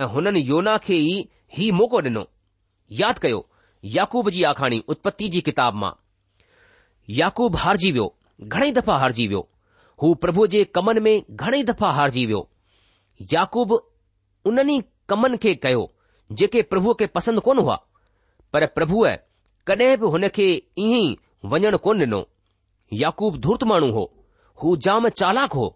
ऐं 0.00 0.06
हुननि 0.14 0.40
योना 0.50 0.76
खे 0.88 0.96
ई 1.12 1.16
ही 1.58 1.70
मौक़ो 1.80 2.00
ॾिनो 2.10 2.22
यादि 3.02 3.18
कयो 3.22 3.40
याकूब 3.98 4.30
जी 4.34 4.42
आखाणी 4.52 4.78
उत्पति 4.94 5.28
जी 5.34 5.40
किताब 5.48 5.74
मां 5.84 5.92
याकूब 7.18 7.56
हारजी 7.64 7.90
वियो 7.96 8.06
घणेई 8.44 8.72
दफ़ा 8.78 8.96
हारिजी 9.02 9.26
वियो 9.28 9.40
हू 10.02 10.14
प्रभु 10.22 10.46
जे 10.54 10.62
कमनि 10.76 11.00
में 11.06 11.14
घणेई 11.44 11.62
दफ़ा 11.70 11.90
हारिजी 11.98 12.24
वियो 12.30 12.40
याकूब 13.34 13.72
उन्हनि 14.50 14.80
कमनि 15.10 15.36
खे 15.42 15.54
कयो 15.64 15.82
जेके 16.38 16.62
प्रभुअ 16.72 16.94
खे 17.00 17.06
पसंदि 17.16 17.40
कोन 17.44 17.58
हुआ 17.64 17.76
पर 18.52 18.66
प्रभुअ 18.78 19.10
कॾहिं 19.70 19.96
बि 20.02 20.10
हुन 20.14 20.28
खे 20.38 20.46
ईअं 20.52 21.02
ई 21.02 21.16
वञणु 21.54 21.78
कोन 21.86 22.00
ॾिनो 22.06 22.20
याकूब 23.02 23.36
धुर्त 23.46 23.64
माण्हू 23.70 23.90
हो 23.96 24.04
हू 24.62 24.76
जाम 24.86 25.08
चालाक 25.20 25.52
हो 25.60 25.66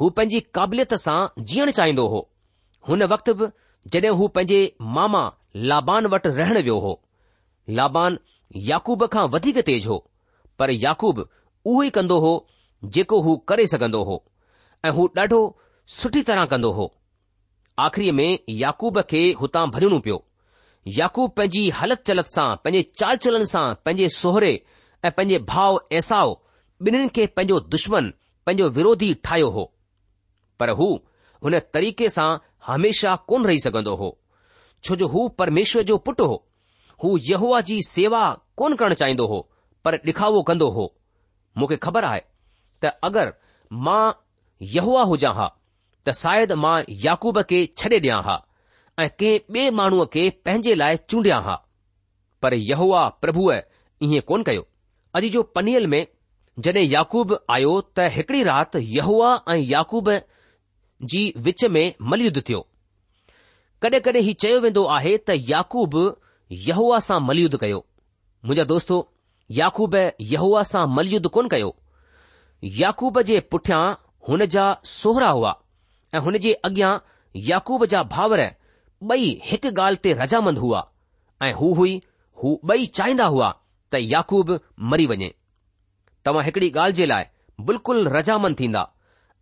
हू 0.00 0.08
पंहिंजी 0.18 0.40
क़ाबिलियत 0.58 0.94
सां 1.04 1.18
जीअणु 1.52 1.72
चाहींदो 1.78 2.06
हो 2.14 2.20
हुन 2.88 3.02
वक़्तु 3.12 3.34
बि 3.40 3.48
जड॒हिं 3.94 4.12
हू 4.20 4.28
पंहिंजे 4.38 4.60
मामा 4.98 5.22
लाबान 5.70 6.06
वटि 6.14 6.30
रहणु 6.40 6.60
वियो 6.68 6.78
हो 6.86 6.92
लाबान 7.80 8.18
याकूब 8.70 9.06
खां 9.16 9.24
वधीक 9.36 9.58
तेज़ 9.70 9.88
हो 9.92 9.98
पर 10.58 10.70
याकूब 10.86 11.20
उहो 11.26 11.82
ई 11.88 11.90
कंदो 11.98 12.18
हो 12.26 12.32
जेको 12.96 13.20
हू 13.26 13.36
करे 13.52 13.66
सघंदो 13.74 14.02
हो 14.10 14.18
ऐं 14.86 14.92
हू 14.98 15.08
ॾाढो 15.24 15.40
सुठी 15.98 16.22
तरह 16.30 16.44
कंदो 16.54 16.70
हो 16.80 16.88
आख़िरीअ 17.84 18.12
में 18.12 18.38
याकूब 18.60 18.98
खे 19.10 19.20
हुतां 19.40 19.64
भरणो 19.74 19.98
पियो 20.06 20.16
याकूब 20.98 21.30
पंहिंजी 21.36 21.62
हलति 21.80 22.02
चलति 22.08 22.32
सां 22.36 22.48
पंहिंजे 22.64 22.88
चाल 23.00 23.16
चलन 23.24 23.44
सां 23.52 23.62
पंहिंजे 23.84 24.08
सोहरे 24.14 24.50
ऐं 25.06 25.10
पंहिंजे 25.18 25.38
भाउ 25.52 25.78
ऐसाव 25.98 26.32
ॿिन्हिनि 26.86 27.08
खे 27.14 27.26
पंहिंजो 27.36 27.58
दुश्मन 27.74 28.10
पंहिंजो 28.46 28.68
विरोधी 28.78 29.12
ठाहियो 29.26 29.48
हो 29.56 29.64
पर 30.60 30.70
हू 30.80 30.88
हुन 31.44 31.58
तरीक़े 31.74 32.08
सां 32.16 32.28
हमेशा 32.72 33.14
कोन 33.30 33.46
रही 33.50 33.60
सघंदो 33.66 33.94
हो 34.02 34.08
छो 34.84 34.96
जो 35.02 35.06
हू 35.14 35.28
परमेश्वर 35.40 35.82
जो 35.90 35.96
पुटु 36.08 36.24
हो 36.32 36.36
हू 37.04 37.16
यहवा 37.30 37.60
जी 37.70 37.78
सेवा 37.90 38.24
कोन 38.62 38.74
करणु 38.82 38.94
चाहिंदो 39.04 39.26
हो 39.34 39.38
पर 39.84 39.94
ॾिखावो 40.08 40.42
कंदो 40.50 40.68
हो 40.78 40.92
मूंखे 41.58 41.76
ख़बर 41.86 42.04
आए 42.12 42.24
त 42.84 42.96
अगरि 43.10 43.32
मां 43.86 44.02
यहवा 44.76 45.02
हुजां 45.14 45.34
हा 45.40 45.48
त 46.08 46.12
शायदि 46.20 46.54
मां 46.64 46.76
याकूब 47.04 47.36
खे 47.50 47.58
छॾे 47.80 47.96
ॾियां 48.00 48.18
हा 48.26 48.36
ऐं 49.02 49.08
कंहिं 49.22 49.40
ॿिए 49.56 49.70
माण्हूअ 49.80 50.04
खे 50.14 50.22
पंहिंजे 50.44 50.74
लाइ 50.82 50.96
चूंडियां 51.10 51.40
हा 51.48 51.56
पर 52.44 52.54
यहवा 52.68 53.02
प्रभुअ 53.24 53.56
ईअं 54.08 54.20
कोन 54.30 54.42
कयो 54.48 54.62
अॼु 55.18 55.28
जो 55.34 55.42
पनियल 55.56 55.86
में 55.94 56.00
जॾहिं 56.66 56.86
याकूब 56.92 57.36
आयो 57.58 57.72
त 57.98 58.06
हिकड़ी 58.16 58.42
राति 58.48 58.82
यहूआ 58.96 59.32
ऐं 59.54 59.58
याकूब 59.72 60.10
जी 61.12 61.22
विच 61.50 61.64
में 61.76 61.84
मलयुद्ध 62.14 62.42
थियो 62.48 62.60
कॾहिं 63.84 64.00
कॾहिं 64.08 64.22
ही 64.30 64.32
चयो 64.46 64.60
वेंदो 64.66 64.84
आहे 64.96 65.14
त 65.30 65.38
याकूब 65.52 66.00
यहूआ 66.70 67.00
सां 67.10 67.20
मलयुद्ध 67.28 67.60
कयो 67.66 67.84
मुंहिंजा 68.48 68.70
दोस्तो 68.74 69.00
याकूब 69.60 69.98
यहूआ 70.34 70.62
सां 70.74 70.86
मलयुद्ध 70.96 71.26
कोन 71.38 71.54
कयो 71.56 71.70
याकूब 72.82 73.20
जे 73.32 73.40
पुठियां 73.54 73.84
हुन 74.30 74.44
जा 74.52 74.66
सोहरा 74.98 75.28
हुआ 75.40 75.56
ऐं 76.14 76.18
हुन 76.26 76.36
जे 76.44 76.52
अॻियां 76.66 76.96
याकूब 77.48 77.84
जा 77.92 78.02
भाउर 78.14 78.40
ॿई 79.14 79.26
हिकु 79.48 79.70
ॻाल्हि 79.80 79.98
ते 80.04 80.12
रजामंद 80.20 80.58
हुआ 80.62 80.80
ऐं 81.46 81.52
हू 81.58 81.72
हुई 81.80 81.92
हू 82.42 82.54
ॿई 82.74 82.86
चाहींदा 83.00 83.24
हुआ 83.34 83.50
त 83.92 84.00
याकूब 84.02 84.52
मरी 84.92 85.06
वञे 85.12 85.28
तव्हां 86.26 86.44
हिकड़ी 86.46 86.70
ॻाल्हि 86.70 86.96
जे 87.00 87.06
लाइ 87.12 87.24
बिल्कुलु 87.70 88.08
रजामंद 88.16 88.58
थींदा 88.60 88.86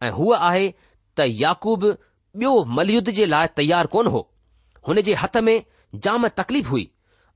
ऐं 0.06 0.10
हूअ 0.18 0.38
आहे 0.50 0.66
त 1.18 1.28
याकूब 1.44 1.86
ॿियो 2.42 2.52
मलयुद्ध 2.78 3.10
जे 3.20 3.26
लाइ 3.34 3.46
तयारु 3.56 3.88
कोन 3.92 4.06
हो 4.14 4.20
हुन 4.88 5.00
जे 5.10 5.14
हथ 5.22 5.36
में 5.48 5.54
जाम 6.06 6.28
तकलीफ़ 6.40 6.68
हुई 6.74 6.86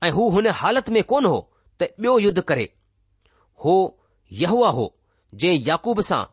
ऐं 0.07 0.11
हू 0.17 0.29
हुन 0.35 0.47
हालति 0.59 0.91
में 0.97 1.03
कोन 1.13 1.25
हो 1.31 1.37
त 1.79 1.89
ॿियो 1.99 2.17
युद्ध 2.27 2.39
करे 2.51 2.67
हो 3.65 3.75
यह 4.45 4.59
हो 4.81 4.89
जंहिं 5.41 5.65
याकूब 5.71 6.01
सां 6.11 6.23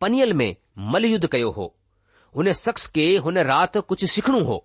पनियल 0.00 0.32
में 0.42 0.50
मलयुद्ध 0.94 1.26
कयो 1.36 1.50
हो 1.60 1.74
हुन 2.36 2.52
शख़्स 2.58 2.86
खे 2.96 3.06
हुन 3.24 3.38
राति 3.48 3.80
कुझु 3.88 4.06
सिखणो 4.06 4.40
हो 4.48 4.58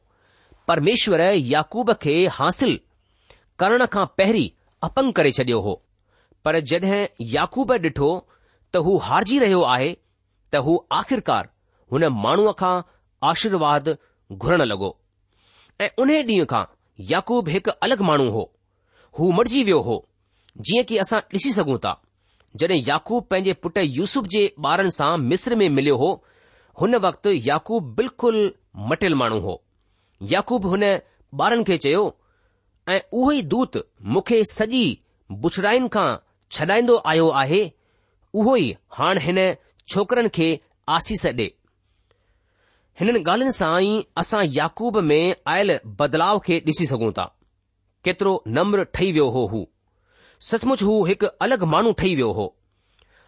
परमेश्वर 0.68 1.22
याकूब 1.54 1.92
खे 2.04 2.14
हासिल 2.40 2.80
करण 3.60 3.86
खां 3.96 4.06
पहिरीं 4.18 4.50
अपंग 4.88 5.14
करे 5.20 5.32
छडि॒यो 5.38 5.62
हो 5.68 5.74
पर 6.46 6.60
जड॒हिं 6.72 7.02
याकूब 7.36 7.74
डि॒ठो 7.86 8.10
त 8.76 8.82
हू 8.88 8.96
हारजी 9.08 9.40
रहियो 9.46 9.62
आहे 9.76 9.92
त 10.54 10.62
हू 10.68 10.78
आख़िरकार 11.02 11.50
हुन 11.92 12.06
माण्हूअ 12.26 12.54
खां 12.62 12.74
आशीर्वाद 13.32 13.90
घुरण 14.38 14.66
लॻो 14.72 14.90
ऐं 15.86 15.90
उन 16.04 16.12
ॾींहं 16.18 16.46
खां 16.54 16.64
याकूब 17.14 17.50
हिकु 17.56 17.78
अलॻि 17.88 18.10
माण्हू 18.12 18.30
हो 18.38 18.44
हू 19.20 19.32
मरिजी 19.40 19.64
वियो 19.72 19.80
हो 19.90 19.98
जीअं 20.68 20.84
की 20.92 20.98
असां 21.06 21.20
ॾिसी 21.38 21.52
सघूं 21.60 21.78
था 21.88 21.96
जड॒हिं 22.62 22.84
याकूब 22.88 23.24
पंहिंजे 23.32 23.54
पुटु 23.66 23.90
यूसुफ 24.00 24.30
जे 24.36 24.46
ॿारनि 24.74 24.92
सां 25.02 25.12
मिस्र 25.34 25.56
में 25.64 25.70
मिलियो 25.80 25.98
हो 26.06 26.12
हुन 26.82 26.96
वक़्तु 27.06 27.30
याकूब 27.48 27.84
बिल्कुलु 27.98 28.40
मटियलु 28.90 29.16
माण्हू 29.22 29.40
हो 29.48 29.54
याकूब 30.32 30.66
हुन 30.72 30.84
ॿारनि 31.44 31.64
खे 31.68 31.76
चयो 31.84 32.02
ऐं 32.94 33.00
उहो 33.20 33.32
ई 33.38 33.42
दूत 33.54 33.76
मूंखे 34.16 34.38
सॼी 34.52 34.82
बुछड़ाइनि 35.46 35.88
खां 35.94 36.08
छॾाईंदो 36.58 36.96
आयो 37.12 37.30
आहे 37.42 37.62
उहो 38.40 38.56
ई 38.58 38.68
हाणे 38.98 39.22
हिन 39.26 39.40
छोकरन 39.94 40.28
खे 40.38 40.48
आसीस 40.98 41.26
ॾे 41.40 41.48
हिननि 43.00 43.24
ॻाल्हियुनि 43.24 43.56
सां 43.60 43.72
ई 43.88 43.96
असां 44.24 44.42
याकूब 44.58 44.98
में 45.12 45.36
आयल 45.54 45.80
बदलाव 46.02 46.40
खे 46.48 46.60
ॾिसी 46.68 46.86
सघूं 46.92 47.12
था 47.22 47.26
केतिरो 48.06 48.34
नम्र 48.58 48.84
ठही 48.94 49.12
वियो 49.12 49.30
हो 49.38 49.46
हू 49.54 49.66
सचमुच 50.50 50.84
हू 50.90 50.94
हिकु 51.12 51.28
अलॻि 51.48 51.66
माण्हू 51.76 51.92
ठही 52.04 52.14
वियो 52.22 52.32
हो 52.40 52.48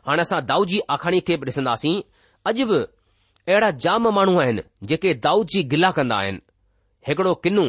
हाणे 0.07 0.21
असां 0.27 0.45
दाऊ 0.51 0.65
जी 0.73 0.79
आखाणी 0.97 1.19
खे 1.27 1.37
बि 1.41 1.51
ॾिसंदासीं 1.51 1.95
अॼु 2.51 2.65
बि 2.73 2.77
अहिड़ा 3.49 3.69
जाम 3.83 4.07
माण्हू 4.15 4.39
आहिनि 4.39 4.61
जेके 4.87 5.13
दाऊद 5.25 5.47
जी 5.53 5.61
गिला 5.73 5.89
कंदा 5.97 6.15
आहिनि 6.23 6.39
हिकड़ो 7.07 7.33
किन्नू 7.43 7.63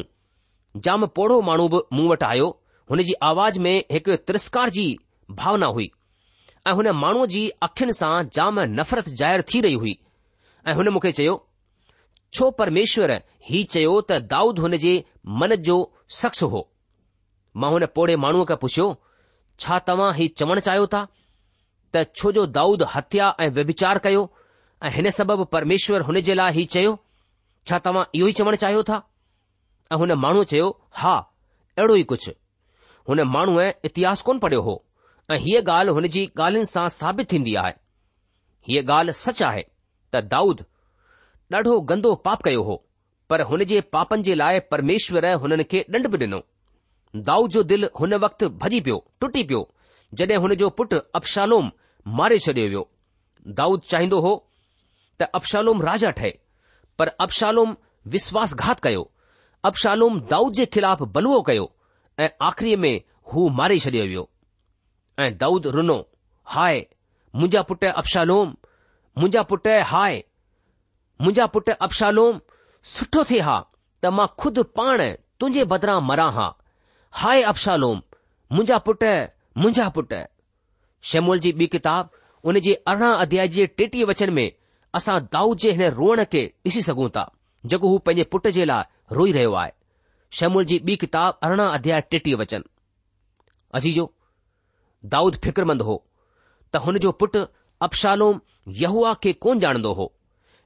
जाम 0.87 1.07
पोड़ो 1.19 1.41
माण्हू 1.49 1.69
बि 1.75 1.81
मूं 1.99 2.07
वटि 2.09 2.25
आयो 2.29 2.47
हुन 2.91 3.03
जी 3.09 3.12
आवाज़ 3.31 3.59
में 3.67 3.77
हिकु 3.93 4.17
तिरस्कार 4.31 4.71
जी 4.79 4.87
भावना 5.43 5.67
हुई 5.77 5.91
ऐं 6.69 6.73
हुन 6.81 6.88
माण्हूअ 7.03 7.27
जी 7.35 7.43
अखियुनि 7.67 7.93
सां 7.99 8.11
जाम 8.38 8.59
नफ़रत 8.79 9.09
ज़ाहिर 9.21 9.43
थी 9.55 9.61
रही 9.67 9.75
हुई 9.85 9.97
ऐं 10.69 10.75
हुन 10.81 10.88
मूंखे 10.97 11.12
चयो 11.21 11.37
छो 12.38 12.51
परमेश्वर 12.62 13.12
ही 13.51 13.62
चयो 13.75 13.95
त 14.11 14.19
दाऊद 14.33 14.59
हुन 14.67 14.77
जे 14.87 14.95
मन 15.43 15.55
जो 15.71 15.79
शख़्स 16.23 16.43
हो 16.55 16.64
मां 17.62 17.71
हुन 17.77 17.87
पोड़े 18.01 18.17
माण्हूअ 18.27 18.49
खां 18.53 18.57
पुछियो 18.67 18.88
छा 19.67 19.79
तव्हां 19.91 20.11
हीउ 20.19 20.35
चवणु 20.43 20.67
चाहियो 20.71 20.91
था 20.97 21.07
त 21.95 22.05
छो 22.21 22.33
जो 22.41 22.47
दाऊद 22.59 22.87
हत्या 22.97 23.31
ऐं 23.47 23.51
व्यभिचार 23.61 24.05
कयो 24.09 24.27
ऐं 24.87 24.91
हिन 24.95 25.09
सबबि 25.11 25.45
परमेश्वर 25.53 26.01
हुन 26.09 26.21
जे 26.27 26.35
लाइ 26.35 26.61
ई 26.61 26.64
चयो 26.73 26.99
छा 27.67 27.79
तव्हां 27.87 28.05
इहो 28.19 28.29
ई 28.29 28.33
चवणु 28.41 28.57
चाहियो 28.62 28.83
था 28.91 28.97
ऐं 29.93 29.97
हुन 29.99 30.12
माण्हू 30.25 30.45
चयो 30.53 30.69
हा 31.01 31.14
अहिड़ो 31.79 31.97
ई 31.97 32.03
कुझु 32.12 32.33
हुन 33.09 33.23
माण्हूअ 33.35 33.64
इतिहास 33.91 34.23
कोन 34.29 34.38
पढ़ियो 34.47 34.61
हो 34.69 34.77
ऐं 35.31 35.38
हीअ 35.47 35.62
ॻाल्हि 35.77 35.95
हुन 35.95 36.07
जी 36.19 36.27
ॻाल्हियुनि 36.41 36.67
सां 36.75 36.88
साबित 36.99 37.31
थींदी 37.33 37.55
आहे 37.64 37.73
हीअ 38.69 38.83
ॻाल्हि 38.99 39.12
सच 39.25 39.43
आहे 39.51 39.62
त 40.14 40.21
दाऊद 40.35 40.61
ॾाढो 41.55 41.79
गंदो 41.93 42.14
पाप 42.29 42.43
कयो 42.45 42.62
हो 42.71 42.83
पर 43.31 43.41
हुन 43.53 43.64
जे 43.71 43.81
पापनि 43.95 44.23
जे 44.29 44.35
लाइ 44.35 44.59
परमेश्वर 44.71 45.33
हुननि 45.45 45.64
खे 45.71 45.85
ॾंड 45.95 46.07
बि 46.14 46.19
ॾिनो 46.27 46.41
दाऊद 47.31 47.51
जो 47.51 47.62
दिलि 47.73 47.87
हुन 48.01 48.14
वक़्तु 48.25 48.49
भॼी 48.62 48.81
पियो 48.87 49.05
टुटी 49.21 49.43
पियो 49.51 49.69
जॾहिं 50.21 50.37
हुन 50.47 50.55
जो 50.62 50.71
पुटु 50.81 51.01
अपशालोम 51.21 51.71
मारे 52.21 52.38
छॾियो 52.47 52.67
वियो 52.69 52.88
दाऊद 53.61 53.81
चाहींदो 53.93 54.21
हो 54.27 54.33
त 55.21 55.27
अप्शालोम 55.35 55.81
राजा 55.83 56.11
ठहे 56.19 56.31
पर 56.99 57.09
अब्शालोम 57.25 57.75
विश्वासघात 58.15 58.81
कयो 58.83 59.03
अब्शालोम 59.69 60.21
दाऊद 60.31 60.53
जे 60.59 60.67
ख़िलाफ़ु 60.75 61.07
बलुओ 61.15 61.41
कयो 61.49 61.65
ऐं 62.25 62.29
आख़िरीअ 62.49 62.79
में 62.83 62.99
हू 63.33 63.49
मारे 63.59 63.79
छॾियो 63.85 64.05
वियो 64.11 64.29
ऐं 65.25 65.29
दाऊद 65.41 65.67
रुनो 65.77 65.99
हाय 66.55 66.77
मुंहिंजा 67.35 67.63
पुट 67.71 67.85
अबशालोम 68.03 68.49
मुंहिंजा 69.19 69.43
पुट 69.53 69.69
हाय 69.93 70.23
मुंहिंजा 71.21 71.47
पुट 71.55 71.71
अबशालोम 71.87 72.41
सुठो 72.97 73.25
थिए 73.31 73.41
हा 73.49 73.57
त 74.03 74.07
मां 74.19 74.27
खुदि 74.43 74.63
पाण 74.81 74.99
तुंहिंजे 75.41 75.65
बदिरां 75.73 75.99
मरां 76.11 76.31
हा 76.39 76.47
हाय 77.23 77.43
अबशालोम 77.55 78.01
मुंहिंजा 78.59 78.79
पुट 78.87 79.03
मुंहिंजा 79.65 79.89
पुट 79.99 80.15
शमोल 81.11 81.39
जी 81.45 81.53
ॿी 81.59 81.67
किताब 81.75 82.11
उन 82.51 82.59
जे 82.67 82.73
अरिड़हं 82.93 83.15
अध्याय 83.25 83.49
जे 83.57 83.67
टेटीह 83.79 84.05
वचन 84.09 84.31
में 84.39 84.47
असां 84.94 85.18
दाऊद 85.33 85.59
जे 85.62 85.70
हिन 85.79 85.87
रोअण 85.98 86.22
खे 86.33 86.44
ॾिसी 86.66 86.81
सघूं 86.83 87.09
था 87.16 87.24
जेको 87.70 87.88
हू 87.88 87.98
पंहिंजे 88.07 88.22
पुट 88.33 88.46
जे 88.59 88.64
लाइ 88.70 88.85
रोई 89.18 89.33
रहियो 89.37 89.53
आहे 89.62 89.70
शमूल 90.38 90.64
जी 90.70 90.79
ॿी 90.87 90.96
किताब 91.05 91.38
अरिड़हं 91.42 91.66
अध्याय 91.66 92.01
टेटीह 92.11 92.37
वचन 92.42 92.62
अजीजो 93.81 94.05
दाऊद 95.14 95.37
फिक्रमंद 95.44 95.83
हो 95.88 95.96
त 96.74 96.83
हुन 96.87 96.98
जो 97.05 97.11
पुटु 97.20 97.44
अपशालोम 97.88 98.40
यहूआ 98.83 99.12
खे 99.24 99.33
कोन 99.44 99.59
ॼाणंदो 99.64 99.92
हो 100.01 100.07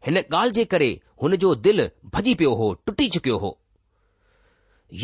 हिन 0.07 0.17
ॻाल्हि 0.23 0.51
जे 0.59 0.65
करे 0.75 0.91
हुन 1.23 1.37
जो 1.45 1.55
दिल 1.67 1.89
भॼी 2.15 2.35
पियो 2.43 2.55
हो 2.63 2.73
टुटी 2.87 3.09
चुकियो 3.17 3.37
हो 3.45 3.51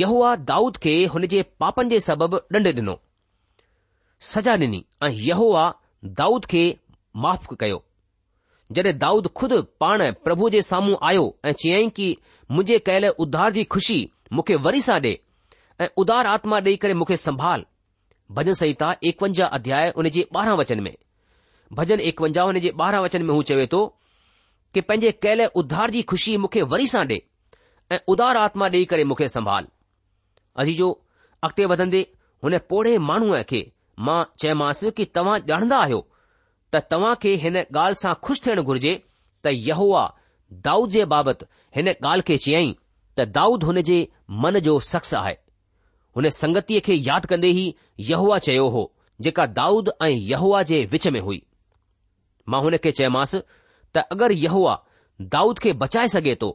यहूआ 0.01 0.35
दाऊद 0.53 0.77
खे 0.87 0.95
हुन 1.17 1.27
जे 1.35 1.43
पापनि 1.65 1.89
जे 1.95 2.01
सबबु 2.07 2.37
ॾंड 2.61 2.67
ॾिनो 2.77 2.97
सजा 4.33 4.55
ॾिनी 4.65 4.83
ऐं 5.05 5.15
ऐहूआ 5.19 5.67
दाऊद 6.23 6.47
खे 6.55 6.65
माफ़ 7.25 7.47
कयो 7.61 7.79
जॾहिं 8.75 8.97
दाऊद 8.99 9.27
खुदि 9.37 9.61
पाण 9.81 10.11
प्रभु 10.25 10.49
जे 10.51 10.61
साम्हूं 10.63 10.97
आयो 11.09 11.23
ऐं 11.45 11.53
चयाईं 11.61 11.91
की 11.99 12.09
मुंहिंजे 12.51 12.79
कयल 12.89 13.09
उधार 13.25 13.53
जी 13.53 13.65
खु़शी 13.75 13.99
मूंखे 14.33 14.55
वरी 14.67 14.81
सां 14.87 14.99
ॾे 15.05 15.13
ऐं 15.85 15.89
उधार 16.03 16.27
आत्मा 16.27 16.59
ॾेई 16.67 16.77
करे 16.83 16.95
मूंखे 17.01 17.17
संभाल 17.23 17.65
भजन 18.39 18.53
संहिता 18.61 18.93
एकवंजाह 19.11 19.49
अध्याय 19.59 19.91
उन 20.03 20.09
जे 20.17 20.27
ॿारहं 20.37 20.57
वचन 20.59 20.81
में 20.87 20.95
भजन 21.79 22.01
एकवंजाह 22.11 22.47
उन 22.49 22.59
जे 22.67 22.73
ॿारहं 22.81 23.05
वचन 23.05 23.23
में 23.29 23.35
हू 23.35 23.43
चवे 23.51 23.67
थो 23.73 23.81
कि 24.75 24.81
पंहिंजे 24.89 25.13
कयल 25.23 25.45
उधार 25.63 25.91
जी 25.97 26.03
खु़शी 26.13 26.37
मूंखे 26.45 26.63
वरी 26.75 26.87
सां 26.95 27.05
ॾे 27.13 27.19
ऐं 27.93 27.99
उधार 28.15 28.37
आत्मा 28.47 28.67
ॾेई 28.77 28.85
करे 28.93 29.05
मूंखे 29.13 29.29
संभाल 29.37 29.67
अॼ 30.61 30.73
जो 30.83 30.91
अॻिते 31.49 31.67
वधंदे 31.75 32.07
हुन 32.45 32.59
पोड़े 32.71 32.97
माण्हूअ 33.09 33.43
खे 33.51 33.65
मां 34.09 34.21
चयोमांसि 34.41 34.91
कि 35.01 35.05
तव्हां 35.17 35.39
ॼाणंदा 35.53 35.77
आहियो 35.87 36.07
त 36.75 36.79
तव्हां 36.91 37.15
खे 37.23 37.31
हिन 37.43 37.55
ॻाल्हि 37.59 38.01
सां 38.03 38.13
ख़ुशि 38.25 38.41
थियण 38.47 38.61
घुर्जे 38.63 38.95
त 39.45 39.51
यहवा 39.53 40.03
दाऊद 40.67 40.91
जे 40.97 41.05
बाबति 41.15 41.47
हिन 41.77 41.89
ॻाल्हि 41.93 42.23
खे 42.29 42.37
चयाईं 42.45 42.73
त 43.19 43.27
दाऊद 43.37 43.63
हुन 43.69 43.81
जे 43.91 43.99
मन 44.45 44.59
जो 44.67 44.79
सख्स 44.93 45.15
आहे 45.21 45.35
हुन 46.17 46.29
संगतीअ 46.41 46.81
खे 46.89 46.95
यादि 47.09 47.29
कंदे 47.31 47.49
ई 47.63 47.65
यहवा 48.11 48.39
चयो 48.49 48.69
हो 48.77 48.83
जेका 49.27 49.47
दाऊद 49.61 49.89
ऐं 50.03 50.11
यहूआ 50.33 50.63
जे 50.73 50.85
विच 50.93 51.07
में 51.15 51.21
हुई 51.29 51.43
मां 52.53 52.61
हुन 52.63 52.77
खे 52.85 52.91
चयोमांसि 52.99 53.39
त 53.95 54.05
अगरि 54.17 54.35
यहवा 54.45 54.75
दाऊद 55.37 55.59
खे 55.65 55.73
बचाए 55.85 56.07
सघे 56.17 56.35
थो 56.43 56.51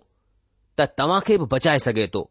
त 0.80 0.88
तव्हां 0.98 1.20
खे 1.30 1.38
बि 1.38 1.46
बचाए 1.56 1.80
सघे 1.88 2.08
थो 2.14 2.22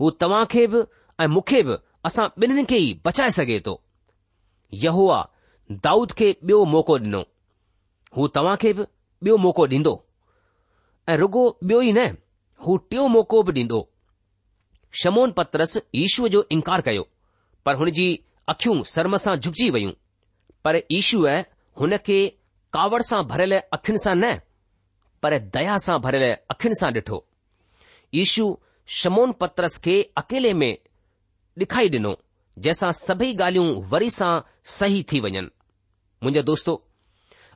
हू 0.00 0.10
तव्हां 0.24 0.44
खे 0.54 0.66
बि 0.72 0.80
ऐं 1.20 1.26
मूंखे 1.36 1.62
बि 1.68 1.76
असां 2.10 2.28
ॿिन्हिनि 2.42 2.64
खे 2.72 2.76
ई 2.88 3.00
बचाए 3.04 3.30
सघे 3.40 3.60
थो 3.66 3.80
यहवा 4.86 5.20
दाऊद 5.72 6.12
खे 6.18 6.30
ॿियो 6.44 6.64
मौको 6.72 6.94
ॾिनो 6.98 7.20
हू 8.16 8.26
तव्हां 8.34 8.56
खे 8.62 8.72
बि 8.72 8.82
ॿियो 9.26 9.36
मौको 9.44 9.66
ॾींदो 9.72 9.94
ऐं 11.08 11.16
रुॻो 11.18 11.44
ॿियो 11.64 11.80
ई 11.82 11.92
न 11.92 12.06
हू 12.66 12.76
टियों 12.90 13.08
मौक़ो 13.14 13.42
बि 13.48 13.52
ॾींदो 13.52 13.80
शमोन 15.02 15.30
पत्रस 15.38 15.76
ईशूअ 16.04 16.28
जो 16.34 16.44
इनकार 16.52 16.80
कयो 16.88 17.06
पर 17.64 17.74
हुन 17.80 17.90
जी 17.98 18.06
अखियूं 18.48 18.82
शर्म 18.92 19.16
सां 19.24 19.34
झुकजी 19.36 19.68
वयूं 19.76 19.90
पर 20.64 20.80
ईशूअ 20.98 21.34
हुन 21.80 21.96
खे 22.06 22.18
कावड़ 22.74 23.02
सां 23.10 23.22
भरियल 23.32 23.56
अखियुनि 23.60 23.98
सां 24.04 24.14
न 24.16 24.34
पर 25.22 25.38
दया 25.58 25.76
सां 25.86 25.98
भरियल 26.06 26.34
अखियुनि 26.54 26.74
सां 26.80 26.90
ॾिठो 26.98 27.24
ईशू 28.22 28.46
शमोन 29.00 29.32
पत्रस 29.42 29.78
खे 29.86 29.96
अकेले 30.22 30.52
में 30.62 30.72
ॾिखाई 31.66 31.88
ॾिनो 31.98 32.16
जंहिंसां 32.62 32.92
सभई 33.06 33.32
ॻाल्हियूं 33.36 33.68
वरी 33.92 34.10
सां 34.20 34.32
सही 34.78 35.02
थी 35.12 35.20
वञनि 35.26 35.48
मुंहिंजो 36.24 36.42
दोस्तो 36.42 36.74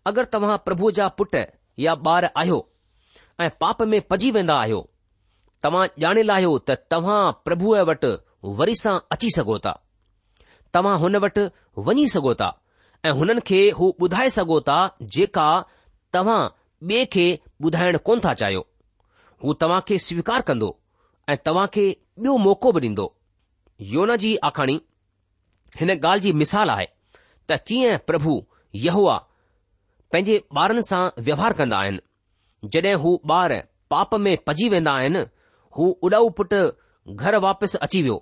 अगरि 0.07 0.25
तव्हां 0.33 0.57
प्रभु 0.65 0.91
जा 0.97 1.07
पुट 1.21 1.35
या 1.83 1.93
ॿार 2.09 2.25
आहियो 2.25 2.59
ऐं 3.41 3.49
पाप 3.61 3.83
में 3.93 4.01
पजी 4.11 4.31
वेंदा 4.37 4.55
आहियो 4.63 4.81
तव्हां 5.63 5.85
ॼाणियल 6.05 6.31
आहियो 6.37 6.59
त 6.71 6.77
तव्हां 6.95 7.21
प्रभुअ 7.45 7.79
वटि 7.91 8.11
वरी 8.61 8.75
सां 8.81 8.97
अची 9.17 9.31
सघो 9.37 9.59
था 9.67 9.73
तव्हां 10.75 10.99
हुन 11.05 11.17
वटि 11.27 11.47
वञी 11.87 12.07
सघो 12.15 12.35
था 12.43 12.51
ऐं 13.07 13.13
हुननि 13.21 13.41
खे 13.53 13.61
हू 13.79 13.89
ॿुधाए 14.07 14.29
सघो 14.37 14.61
था 14.69 14.77
जेका 15.17 15.49
तव्हां 16.17 16.41
ॿिए 16.91 17.05
खे 17.15 17.27
ॿुधाइण 17.67 17.97
कोन 18.11 18.21
था 18.25 18.35
चाहियो 18.43 18.67
हू 19.45 19.55
तव्हां 19.65 19.81
खे 19.89 19.99
स्वीकार 20.11 20.47
कंदो 20.51 20.71
ऐं 21.33 21.37
तव्हां 21.47 21.67
खे 21.79 21.89
ॿियो 22.27 22.37
मौक़ो 22.49 22.73
बि 22.77 22.81
ॾींदो 22.87 23.09
योन 23.97 24.17
जी 24.27 24.37
आखाणी 24.53 24.81
हिन 25.81 25.91
ॻाल्हि 25.99 26.21
जी 26.27 26.33
मिसाल 26.45 26.71
आहे 26.77 26.87
त 27.51 27.59
कीअं 27.67 27.97
प्रभु 28.07 28.41
आ 28.77 29.19
पंहिंजे 30.13 30.37
ॿारनि 30.59 30.83
सां 30.87 31.03
व्यवहार 31.25 31.53
कंदा 31.59 31.77
आहिनि 31.81 31.99
जॾहिं 32.73 32.95
हू 33.03 33.11
ॿार 33.31 33.53
पाप 33.91 34.15
में 34.25 34.37
पजी 34.47 34.69
वेंदा 34.69 34.93
आहिनि 35.01 35.19
हू 35.77 35.87
उॾाऊ 36.09 36.31
पुट 36.39 36.55
घर 37.15 37.37
वापसि 37.45 37.79
अची 37.87 38.01
वियो 38.03 38.17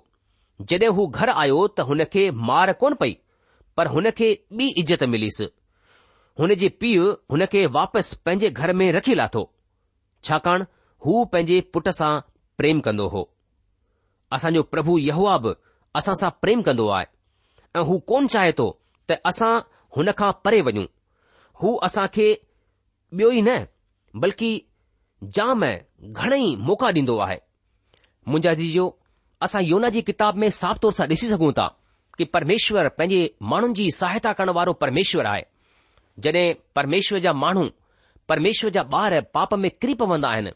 जॾहिं 0.69 0.89
हू 0.99 1.05
घर 1.07 1.29
आयो 1.43 1.61
त 1.67 1.85
हुन 1.89 2.03
खे 2.13 2.29
मार 2.49 2.71
कोन 2.83 2.95
पई 2.99 3.15
पर 3.77 3.87
हुन 3.95 4.09
खे 4.19 4.29
ॿी 4.59 4.69
इज़त 4.81 5.03
मिलीसि 5.13 5.47
हुन 6.39 6.53
जे 6.63 6.69
पीउ 6.83 7.09
हुन 7.31 7.45
खे 7.55 7.65
वापसि 7.79 8.15
पंहिंजे 8.25 8.49
घर 8.49 8.73
में 8.81 8.91
रखी 8.97 9.15
लाथो 9.21 9.43
छाकाणि 10.29 10.63
हू 11.05 11.23
पंहिंजे 11.33 11.59
पुट 11.73 11.89
सां 12.01 12.11
प्रेम 12.57 12.79
कंदो 12.87 13.07
हो 13.15 13.25
असांजो 14.37 14.63
प्रभु 14.75 14.97
यहूआ 15.07 15.37
बि 15.45 15.55
असां 16.01 16.13
सां 16.21 16.29
प्रेम 16.41 16.61
कंदो 16.69 16.87
आहे 16.99 17.07
ऐं 17.75 17.83
हू 17.91 17.99
कोन 18.13 18.27
चाहे 18.37 18.51
थो 18.61 18.69
त 19.09 19.19
असां 19.33 19.53
हुन 19.97 20.11
खां 20.19 20.31
परे 20.45 20.61
वञूं 20.67 20.85
हू 21.61 21.75
असां 21.85 22.05
खे 22.15 22.27
ॿियो 23.19 23.29
ई 23.37 23.41
न 23.47 23.55
बल्कि 24.25 24.49
जाम 25.37 25.63
घणेई 26.05 26.55
मौक़ा 26.67 26.89
ॾींदो 26.99 27.15
आहे 27.25 27.37
मुंहिंजा 28.27 28.53
जीजो 28.61 28.85
असां 29.45 29.61
योना 29.69 29.89
जी 29.95 30.01
किताब 30.09 30.37
में 30.43 30.49
साफ़ 30.59 30.77
तौर 30.83 30.91
सां 30.99 31.07
ॾिसी 31.13 31.27
सघूं 31.31 31.51
था 31.59 31.67
कि 32.17 32.25
परमेश्वर 32.35 32.87
पंहिंजे 32.99 33.23
माण्हुनि 33.53 33.73
जी 33.79 33.89
सहायता 33.99 34.33
करण 34.39 34.49
वारो 34.59 34.73
परमेश्वर 34.83 35.25
आहे 35.33 35.43
जॾहिं 36.25 36.53
परमेश्वर 36.79 37.19
जा 37.25 37.33
माण्हू 37.43 37.65
परमेश्वर 38.31 38.69
जा 38.77 38.83
ॿार 38.93 39.19
पाप 39.37 39.53
में 39.63 39.69
किरी 39.81 39.93
पवंदा 40.03 40.29
आहिनि 40.35 40.51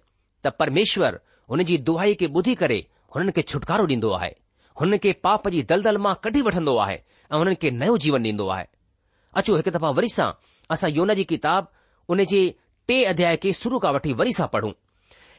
त 0.45 0.53
परमेश्वर 0.61 1.19
हुन 1.49 1.63
जी 1.71 1.77
दुहाई 1.89 2.15
खे 2.21 2.27
ॿुधी 2.37 2.55
करे 2.61 2.79
हुननि 3.15 3.31
खे 3.37 3.41
छुटकारो 3.51 3.85
ॾींदो 3.93 4.11
आहे 4.21 4.29
हुननि 4.81 4.97
खे 5.05 5.11
पाप 5.27 5.47
जी 5.57 5.63
दलदल 5.73 5.97
मां 6.05 6.13
कढी 6.23 6.41
वठंदो 6.49 6.77
आहे 6.85 6.95
ऐं 6.95 7.37
हुननि 7.41 7.55
खे 7.63 7.69
नयो 7.83 7.97
जीवन 8.05 8.23
ॾींदो 8.31 8.47
आहे 8.57 8.65
अचो 9.41 9.55
हिकु 9.59 9.71
दफ़ा 9.77 9.89
वरी 9.97 10.09
सां 10.15 10.27
असां 10.75 10.89
योन 10.97 11.13
जी 11.19 11.23
किताब 11.31 11.69
उन 12.15 12.23
जे 12.31 12.41
टे 12.89 12.97
अध्याय 13.11 13.37
खे 13.45 13.53
शुरू 13.59 13.79
खां 13.85 13.93
वठी 13.95 14.13
वरी 14.21 14.33
सां 14.39 14.47
पढ़ूं 14.55 14.71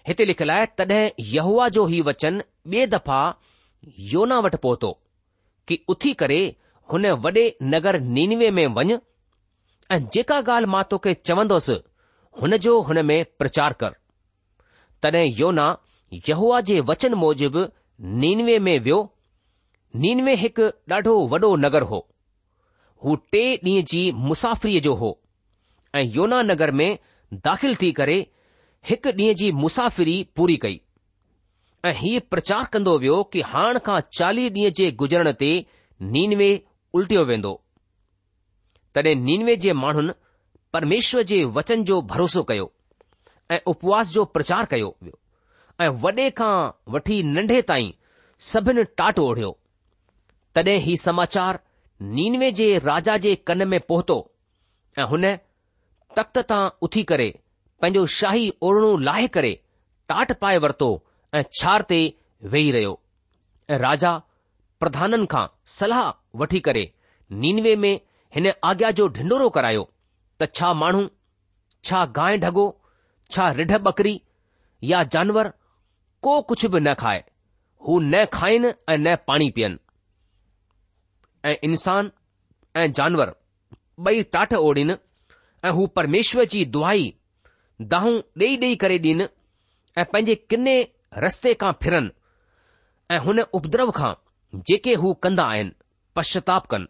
हिते 0.09 0.25
लिखियलु 0.31 0.53
आहे 0.55 0.67
तॾहिं 0.81 1.03
यहूआ 1.35 1.69
जो 1.77 1.85
ई 1.89 2.01
वचन 2.11 2.41
ॿिए 2.75 2.87
दफ़ा 2.95 3.19
योना 4.15 4.39
वटि 4.47 4.59
पहुतो 4.65 4.91
कि 5.69 5.79
उथी 5.95 6.13
करे 6.23 6.41
हुन 6.93 7.07
वॾे 7.27 7.45
नगर 7.75 7.99
नीनवे 8.19 8.51
में 8.59 8.67
वञ 8.79 8.97
ऐं 9.97 10.01
जेका 10.17 10.39
ॻाल्हि 10.49 10.73
मां 10.75 10.83
तोखे 10.95 11.15
चवंदुसि 11.31 11.79
हुन 12.43 12.57
जो 12.67 12.77
हुन 12.91 13.03
में 13.13 13.19
प्रचार 13.43 13.79
कर 13.85 13.97
तॾहिं 15.03 15.25
योना 15.43 15.67
यहूआ 16.29 16.61
जे 16.71 16.81
वचन 16.93 17.15
मूजिबि 17.23 17.67
नीनवे 18.25 18.59
में 18.69 18.77
वियो 18.89 18.99
नीनवे 20.05 20.35
हिकु 20.47 20.69
ॾाढो 20.97 21.15
वॾो 21.35 21.55
नगर 21.67 21.83
हो 21.95 22.01
हू 23.05 23.15
टे 23.33 23.41
ॾींहं 23.65 23.85
जी 23.91 24.01
मुसाफ़िरीअ 24.27 24.81
जो 24.83 24.95
हो 25.01 25.17
ऐं 25.95 26.03
योना 26.13 26.41
नगर 26.43 26.71
में 26.81 26.99
दाख़िल 27.47 27.75
थी 27.83 27.91
करे 27.99 28.15
हिकु 28.91 29.11
ॾींहं 29.19 29.35
जी 29.41 29.51
मुसाफ़िरी 29.65 30.17
पूरी 30.37 30.57
कई 30.65 30.81
ऐं 31.89 31.93
हीउ 31.97 32.21
प्रचार 32.31 32.65
कंदो 32.77 32.99
वियो 32.99 33.23
कि 33.33 33.41
हाण 33.51 33.79
खां 33.89 34.01
चालीह 34.19 34.49
ॾींहं 34.53 34.73
जे 34.79 34.91
गुज़रण 35.03 35.33
ते 35.43 35.51
नीनवे 36.17 36.49
उल्टियो 37.01 37.25
वेंदो 37.33 37.53
तॾहिं 38.95 39.15
नीनवे 39.27 39.57
जे 39.65 39.73
माण्हुनि 39.83 40.13
परमेश्वर 40.77 41.23
जे 41.33 41.43
वचन 41.59 41.85
जो 41.93 42.01
भरोसो 42.15 42.43
कयो 42.53 42.71
ऐं 43.55 43.61
उपवास 43.75 44.09
जो 44.17 44.25
प्रचार 44.39 44.65
कयो 44.71 44.89
वियो 45.03 45.19
ऐं 45.85 45.89
वॾे 46.07 46.31
खां 46.41 46.55
वठी 46.97 47.23
नंढे 47.37 47.61
ताईं 47.73 47.93
सभिनी 48.53 48.85
टाट 49.03 49.19
ओढियो 49.29 49.53
तॾहिं 50.55 50.79
हीउ 50.89 50.97
समाचार 51.05 51.61
नीनवे 52.13 52.51
जे 52.59 52.67
राजा 52.85 53.17
जे 53.25 53.35
कन 53.49 53.67
में 53.69 53.79
पहुतो 53.89 54.17
ऐं 54.99 55.05
हुन 55.11 55.25
तख़्त 56.17 56.39
तां 56.51 56.63
उथी 56.87 57.03
करे 57.11 57.29
पंहिंजो 57.83 58.05
शाही 58.17 58.51
ओरणू 58.69 58.91
लाहे 59.07 59.29
करे 59.37 59.53
टाट 60.09 60.33
पाए 60.41 60.59
वरितो 60.65 60.89
ऐं 61.39 61.43
छार 61.61 61.83
ते 61.93 62.01
वेही 62.55 62.71
रहियो 62.77 62.93
ऐं 63.75 63.79
राजा 63.85 64.13
प्रधाननि 64.83 65.27
खां 65.35 65.45
सलाह 65.77 66.03
वठी 66.43 66.61
करे 66.69 66.85
नीनवे 67.45 67.75
में 67.85 67.93
हिन 68.39 68.51
आज्ञा 68.73 68.91
जो 69.01 69.07
ढिंढोरो 69.19 69.49
करायो 69.59 69.85
त 70.41 70.51
छा 70.61 70.73
माण्हू 70.85 71.07
छा 71.89 72.05
गांइ 72.21 72.39
ढगो 72.47 72.67
छा 73.37 73.51
रिढ 73.63 73.73
बकरी 73.89 74.15
या 74.95 75.03
जानवर 75.17 75.53
को 76.29 76.41
कुझु 76.53 76.69
बि 76.77 76.81
न 76.89 76.95
खाए 77.05 77.25
हू 77.89 77.99
न 78.01 78.25
खाइनि 78.39 78.73
ऐं 78.95 78.99
न 78.99 79.17
पाणी 79.33 79.51
पीअनि 79.59 79.79
ऐं 81.45 81.55
इन्सान 81.65 82.11
ऐं 82.83 82.91
जानवर 82.97 83.35
बई 84.07 84.23
टाठ 84.35 84.55
ओडिन 84.55 84.91
ऐं 85.65 85.71
हू 85.79 85.87
परमेश्वर 85.99 86.45
जी 86.55 86.65
दुआई 86.77 87.13
दाहूं 87.95 88.13
ॾेई 88.43 88.57
ॾेई 88.63 88.77
करे 88.83 88.99
ॾीन 89.07 89.21
ऐं 89.23 90.05
पंहिंजे 90.13 90.35
किने 90.51 90.77
रस्ते 91.25 91.53
खां 91.63 91.73
फिरन 91.83 92.11
ऐं 93.15 93.19
हुन 93.27 93.41
उपद्रव 93.59 93.91
खां 93.99 94.13
जेके 94.71 94.95
हू 95.03 95.13
कंदा 95.27 95.45
आहिनि 95.55 95.73
पश्चाताप 96.17 96.67
कनि 96.75 96.89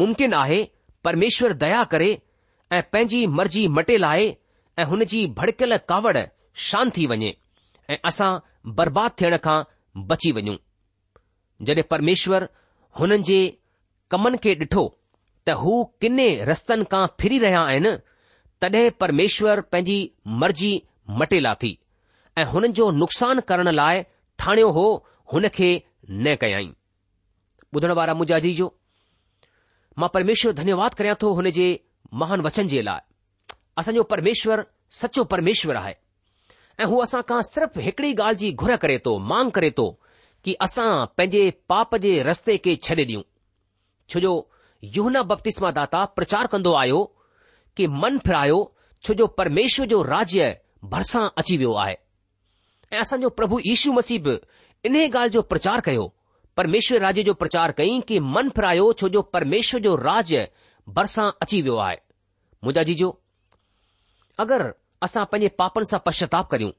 मुम्किन 0.00 0.34
आहे 0.42 0.60
परमेश्वर 1.04 1.52
दया 1.64 1.82
करे 1.94 2.10
ऐं 2.72 2.82
पंहिंजी 2.92 3.26
मर्ज़ी 3.40 3.66
मटे 3.78 3.96
लाहे 4.04 4.26
ऐं 4.78 4.84
हुन 4.92 5.04
जी 5.12 5.26
भड़कियल 5.38 5.76
कावड़ 5.92 6.16
शांत 6.68 6.96
थी 6.96 7.06
वञे 7.12 7.34
ऐं 7.90 7.96
असां 8.12 8.30
बर्बादु 8.80 9.14
थियण 9.20 9.36
खां 9.46 9.58
बची 10.12 10.32
वञूं 10.38 10.56
जॾहिं 11.66 11.84
हुननि 12.98 13.18
जे 13.28 13.40
कमनि 14.12 14.36
खे 14.44 14.54
ॾिठो 14.64 14.84
त 15.46 15.50
हू 15.62 15.72
किने 16.00 16.28
रस्तनि 16.50 16.84
खां 16.92 17.04
फिरी 17.20 17.38
रहिया 17.44 17.60
आहिनि 17.70 17.92
तॾहिं 18.62 18.90
परमेश्वर 19.00 19.60
पंहिंजी 19.72 19.98
मर्ज़ी 20.40 20.72
मटे 21.20 21.40
लाथी 21.46 21.72
ऐं 22.40 22.44
हुननि 22.52 22.68
जो 22.78 22.90
नुक़सान 23.02 23.40
करण 23.50 23.70
लाइ 23.80 24.02
ठाणियो 24.40 24.70
हो 24.78 24.86
हुन 25.32 25.48
खे 25.58 25.70
न 26.10 26.34
कयाई 26.42 26.68
ॿुधण 27.76 27.92
वारा 27.98 28.14
मुजाजी 28.20 28.52
जो 28.58 28.66
मां 29.98 30.08
परमेश्वर 30.16 30.52
धन्यवाद 30.62 30.94
करियां 30.98 31.16
थो 31.22 31.32
हुन 31.38 31.50
जे 31.60 31.68
महान 32.22 32.40
वचन 32.48 32.68
जे 32.74 32.82
लाइ 32.90 33.54
असांजो 33.80 34.02
परमेश्वर 34.16 34.64
सचो 35.02 35.24
परमेश्वर 35.36 35.76
आहे 35.82 35.94
ऐं 36.80 36.84
हू 36.92 37.00
असां 37.06 37.22
खां 37.30 37.40
सिर्फ़ 37.54 37.78
हिकड़ी 37.88 38.12
ॻाल्हि 38.14 38.38
जी 38.44 38.52
घुर 38.64 38.76
करे 38.84 38.98
थो 39.06 39.18
मांग 39.32 39.50
करे 39.58 39.70
थो 39.80 39.86
कि 40.44 40.54
असां 40.62 40.90
पंहिंजे 41.16 41.50
पाप 41.68 41.94
जे 42.04 42.12
रस्ते 42.28 42.56
खे 42.64 42.74
छॾे 42.86 42.94
ॾियूं 43.04 43.22
छो 44.12 44.20
जो 44.24 44.32
यूहना 44.96 45.22
भप्तिस्मा 45.30 45.70
दाता 45.78 46.04
प्रचार 46.18 46.46
कंदो 46.52 46.74
आयो 46.82 47.00
कि 47.76 47.86
मन 48.02 48.18
फिरायो 48.26 48.60
छो 49.06 49.14
जो 49.20 49.26
परमेश्वर 49.40 49.86
जो 49.94 50.02
राज्य 50.10 50.50
भरिसां 50.92 51.24
अची 51.42 51.56
वियो 51.56 51.72
आहे 51.84 51.94
ऐं 52.92 53.00
असांजो 53.00 53.28
प्रभु 53.38 53.58
यशू 53.66 53.92
मसीब 53.92 54.28
इन 54.86 54.96
ॻाल्हि 55.04 55.28
जो 55.38 55.42
प्रचार 55.54 55.80
कयो 55.88 56.06
परमेश्वर 56.56 56.98
राज्य 57.00 57.22
जो 57.22 57.34
प्रचार 57.40 57.72
कयईं 57.78 58.00
की 58.08 58.18
मनु 58.34 58.50
फिरायो 58.56 58.92
छो 59.00 59.08
जो 59.16 59.22
परमेश्वर 59.36 59.80
जो 59.80 59.94
राज्य 60.10 60.48
भरिसां 60.98 61.28
अची 61.42 61.60
वियो 61.62 61.76
आहे 61.86 61.96
मुजाजी 62.64 62.94
जो 63.00 63.10
अगरि 64.44 64.70
असां 65.02 65.24
पंहिंजे 65.32 65.48
पापनि 65.58 65.84
सां 65.90 65.98
पश्चताप 66.06 66.48
करियूं 66.50 66.70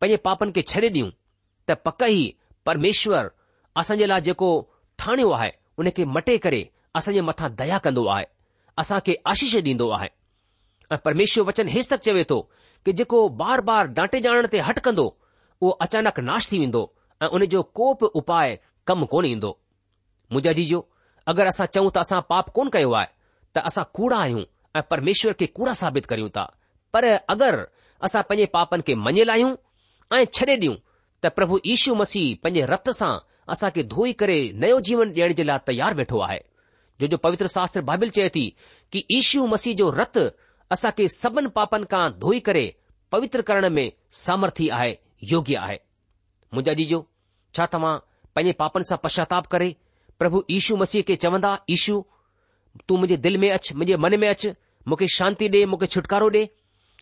पंहिंजे 0.00 0.16
पापनि 0.28 0.52
खे 0.58 0.62
छॾे 0.74 0.88
ॾियूं 0.92 1.10
त 1.68 1.76
पक 1.86 2.02
ई 2.08 2.20
પરમેશ્વર 2.66 3.26
اسنجલા 3.86 4.20
જેકો 4.26 4.48
ઠાણે 4.98 5.24
હોય 5.28 5.52
ઉને 5.78 5.90
કે 5.96 6.02
મટે 6.14 6.34
કરે 6.44 6.60
اسજે 7.04 7.20
મથા 7.28 7.50
દયા 7.58 7.84
કંદો 7.86 8.02
આય 8.10 8.26
આસા 8.80 9.00
કે 9.06 9.12
આશીષ 9.22 9.62
દીંદો 9.66 9.86
આય 9.96 10.98
પરમેશ્વર 11.04 11.44
વચન 11.48 11.68
હિસ્તક 11.74 11.94
ચવે 12.04 12.24
તો 12.30 12.38
કે 12.84 12.90
જેકો 12.98 13.18
બાર 13.40 13.58
બાર 13.68 13.84
ડાટે 13.88 14.18
જાણતે 14.24 14.58
હટ 14.66 14.78
કંદો 14.86 15.04
ઓ 15.66 15.66
અચાનક 15.82 16.18
નાશ 16.28 16.46
થી 16.50 16.60
વિંદો 16.64 16.82
ઉને 17.36 17.46
જો 17.52 17.60
કોપ 17.76 18.00
ઉપાય 18.20 18.58
કમ 18.86 19.02
કોનીંદો 19.12 19.50
મુજે 20.32 20.50
જીજો 20.58 20.80
અગર 21.30 21.46
આસા 21.48 21.70
ચઉ 21.74 21.88
તા 21.94 22.02
આસા 22.04 22.26
પાપ 22.30 22.46
કોન 22.56 22.68
કયો 22.74 22.92
આ 23.00 23.06
તા 23.54 23.64
આસા 23.68 23.86
કૂડા 23.96 24.20
આયુ 24.24 24.42
પરમેશ્વર 24.90 25.34
કે 25.40 25.46
કૂડા 25.56 25.78
સાબિત 25.80 26.04
કરીઉ 26.10 26.30
તા 26.36 26.48
પર 26.92 27.04
અગર 27.32 27.54
આસા 28.02 28.26
પજે 28.28 28.44
પાપન 28.54 28.80
કે 28.86 28.92
મણે 29.04 29.22
લાઈઉ 29.30 29.50
એ 30.14 30.16
છડે 30.34 30.56
દીઉ 30.62 30.74
त 31.24 31.30
प्रभु 31.36 31.58
इशू 31.72 31.94
मसीह 32.00 32.36
पंहिंजे 32.42 32.64
रत 32.72 32.88
सां 32.98 33.14
असांखे 33.54 33.82
धोई 33.94 34.12
करे 34.22 34.38
नयो 34.64 34.80
जीवन 34.88 35.12
ॾियण 35.16 35.32
जे 35.40 35.44
लाइ 35.46 35.58
तयारु 35.68 35.96
वेठो 36.00 36.18
आहे 36.26 36.38
जो 37.00 37.06
जो 37.12 37.16
पवित्र 37.26 37.46
शास्त्र 37.54 37.80
बाबिल 37.90 38.10
चए 38.16 38.28
थी 38.36 38.44
की 38.92 39.04
इशू 39.18 39.46
मसीह 39.54 39.74
जो 39.80 39.90
रत 40.00 40.18
असांखे 40.76 41.08
सभिनि 41.20 41.48
पापनि 41.58 41.84
खां 41.92 42.04
धोई 42.24 42.40
करे 42.48 42.64
पवित्र 43.12 43.42
करण 43.50 43.68
में 43.78 43.86
सामर्थ्य 44.24 44.68
आहे 44.78 44.94
योग्य 45.32 45.56
आहे 45.64 45.76
मुंहिंजा 46.54 46.72
जीजो 46.80 47.00
छा 47.56 47.66
तव्हां 47.74 47.96
पंहिंजे 48.36 48.52
पापनि 48.62 48.84
सां 48.90 48.98
पश्चाताप 49.04 49.46
करे 49.54 49.68
प्रभु 50.22 50.42
इशू 50.58 50.76
मसीह 50.84 51.02
खे 51.10 51.16
चवंदा 51.24 51.56
इशू 51.76 52.00
तूं 52.88 52.96
मुंहिंजे 52.98 53.16
दिल 53.28 53.38
में 53.44 53.50
अछ 53.52 53.72
मुंहिंजे 53.78 53.96
मन 54.06 54.18
में 54.24 54.28
अचु 54.28 54.50
मूंखे 54.88 55.08
शांती 55.16 55.48
ॾे 55.56 55.64
मूंखे 55.74 55.86
छुटकारो 55.96 56.28
ॾे 56.38 56.44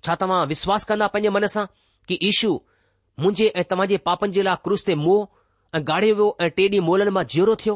छा 0.07 0.15
तव्हां 0.25 0.43
विश्वास 0.55 0.85
कंदा 0.91 1.07
पंहिंजे 1.17 1.31
मन 1.39 1.47
सां 1.57 1.65
कि 2.09 2.15
इशू 2.31 2.53
मुंहिंजे 3.23 3.47
ऐं 3.57 3.63
तव्हां 3.71 3.87
जे 3.91 3.97
पापनि 4.09 4.33
जे 4.37 4.43
लाइ 4.47 4.57
क्रूस 4.65 4.83
ते 4.87 4.95
मोह 5.01 5.21
ऐं 5.77 5.81
ॻाढ़ियो 5.91 6.15
वियो 6.15 6.37
ऐं 6.45 6.49
टे 6.57 6.65
ॾींहं 6.69 6.85
मोलनि 6.87 7.11
मां 7.17 7.23
जीअरो 7.35 7.55
थियो 7.65 7.75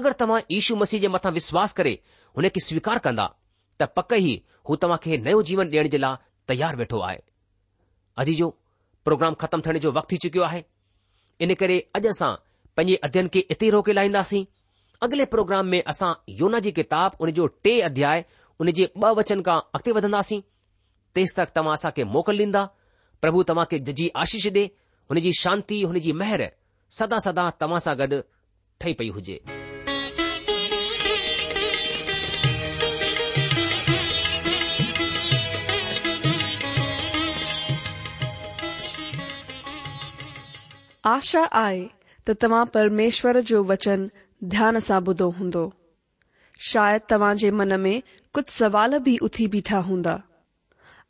अगरि 0.00 0.14
तव्हां 0.20 0.38
ईशू 0.58 0.76
मसीह 0.82 1.00
जे 1.04 1.08
मथां 1.14 1.32
विश्वास 1.38 1.72
करे 1.80 1.94
हुन 2.36 2.48
खे 2.56 2.60
स्वीकार 2.66 2.98
कंदा 3.06 3.24
त 3.82 3.88
पक 3.98 4.12
ई 4.18 4.34
हू 4.68 4.76
तव्हां 4.84 4.98
खे 5.06 5.16
नयो 5.26 5.42
जीवन 5.50 5.72
ॾियण 5.74 5.88
जे 5.94 5.98
लाइ 6.04 6.16
तयारु 6.52 6.78
वेठो 6.82 7.00
आहे 7.08 7.18
अॼु 8.24 8.34
जो 8.42 8.50
प्रोग्राम 9.08 9.34
ख़तमु 9.42 9.62
थियण 9.66 9.78
जो 9.86 9.92
वक़्तु 9.98 10.14
थी 10.14 10.20
चुकियो 10.26 10.44
आहे 10.50 10.62
इन 11.48 11.54
करे 11.64 11.78
अॼु 12.00 12.08
असां 12.14 12.30
पंहिंजे 12.76 12.96
अध्यन 13.10 13.34
खे 13.36 13.42
इते 13.56 13.66
ई 13.66 13.70
रोके 13.76 13.92
लाहींदासीं 13.98 14.44
अॻिले 15.08 15.24
प्रोग्राम 15.34 15.74
में 15.74 15.80
असां 15.96 16.12
योना 16.42 16.58
जी 16.66 16.70
किताब 16.78 17.20
उन 17.26 17.30
जो 17.40 17.46
टे 17.66 17.78
अध्याय 17.90 18.24
उन 18.60 18.70
जे 18.80 18.90
ॿ 18.96 19.14
वचन 19.22 19.42
खां 19.50 19.60
अॻिते 19.78 19.98
वधंदासीं 20.00 20.40
तेसि 21.18 21.34
तक 21.40 21.56
तव्हां 21.58 21.74
असांखे 21.80 22.04
मोकल 22.16 22.44
ॾींदा 22.44 22.68
प्रभु 23.24 23.42
तव्हांखे 23.48 23.78
जजी 23.86 24.06
आशीष 24.20 24.46
ॾे 24.54 24.60
हुनजी 25.10 25.30
शांती 25.38 25.84
जी 26.04 26.12
मेहर 26.20 26.42
सदा 26.98 27.16
सदा 27.24 27.48
तव्हां 27.60 27.78
सां 27.86 27.94
गॾु 27.98 28.20
पई 28.98 29.08
हुजे 29.16 29.38
आशा 41.10 41.42
आहे 41.64 41.84
त 42.28 42.32
तव्हां 42.42 42.64
परमेश्वर 42.74 43.40
जो 43.50 43.62
वचन 43.70 44.08
ध्यान 44.54 44.78
सां 44.88 45.00
ॿुधो 45.10 45.28
हूंदो 45.38 45.64
शायदि 46.72 47.06
तव्हां 47.12 47.34
जे 47.44 47.50
मन 47.60 47.80
में 47.86 47.94
कुझु 48.34 48.50
सवाल 48.62 48.98
बि 49.08 49.16
उथी 49.28 49.46
बीठा 49.56 49.78
हूंदा 49.90 50.18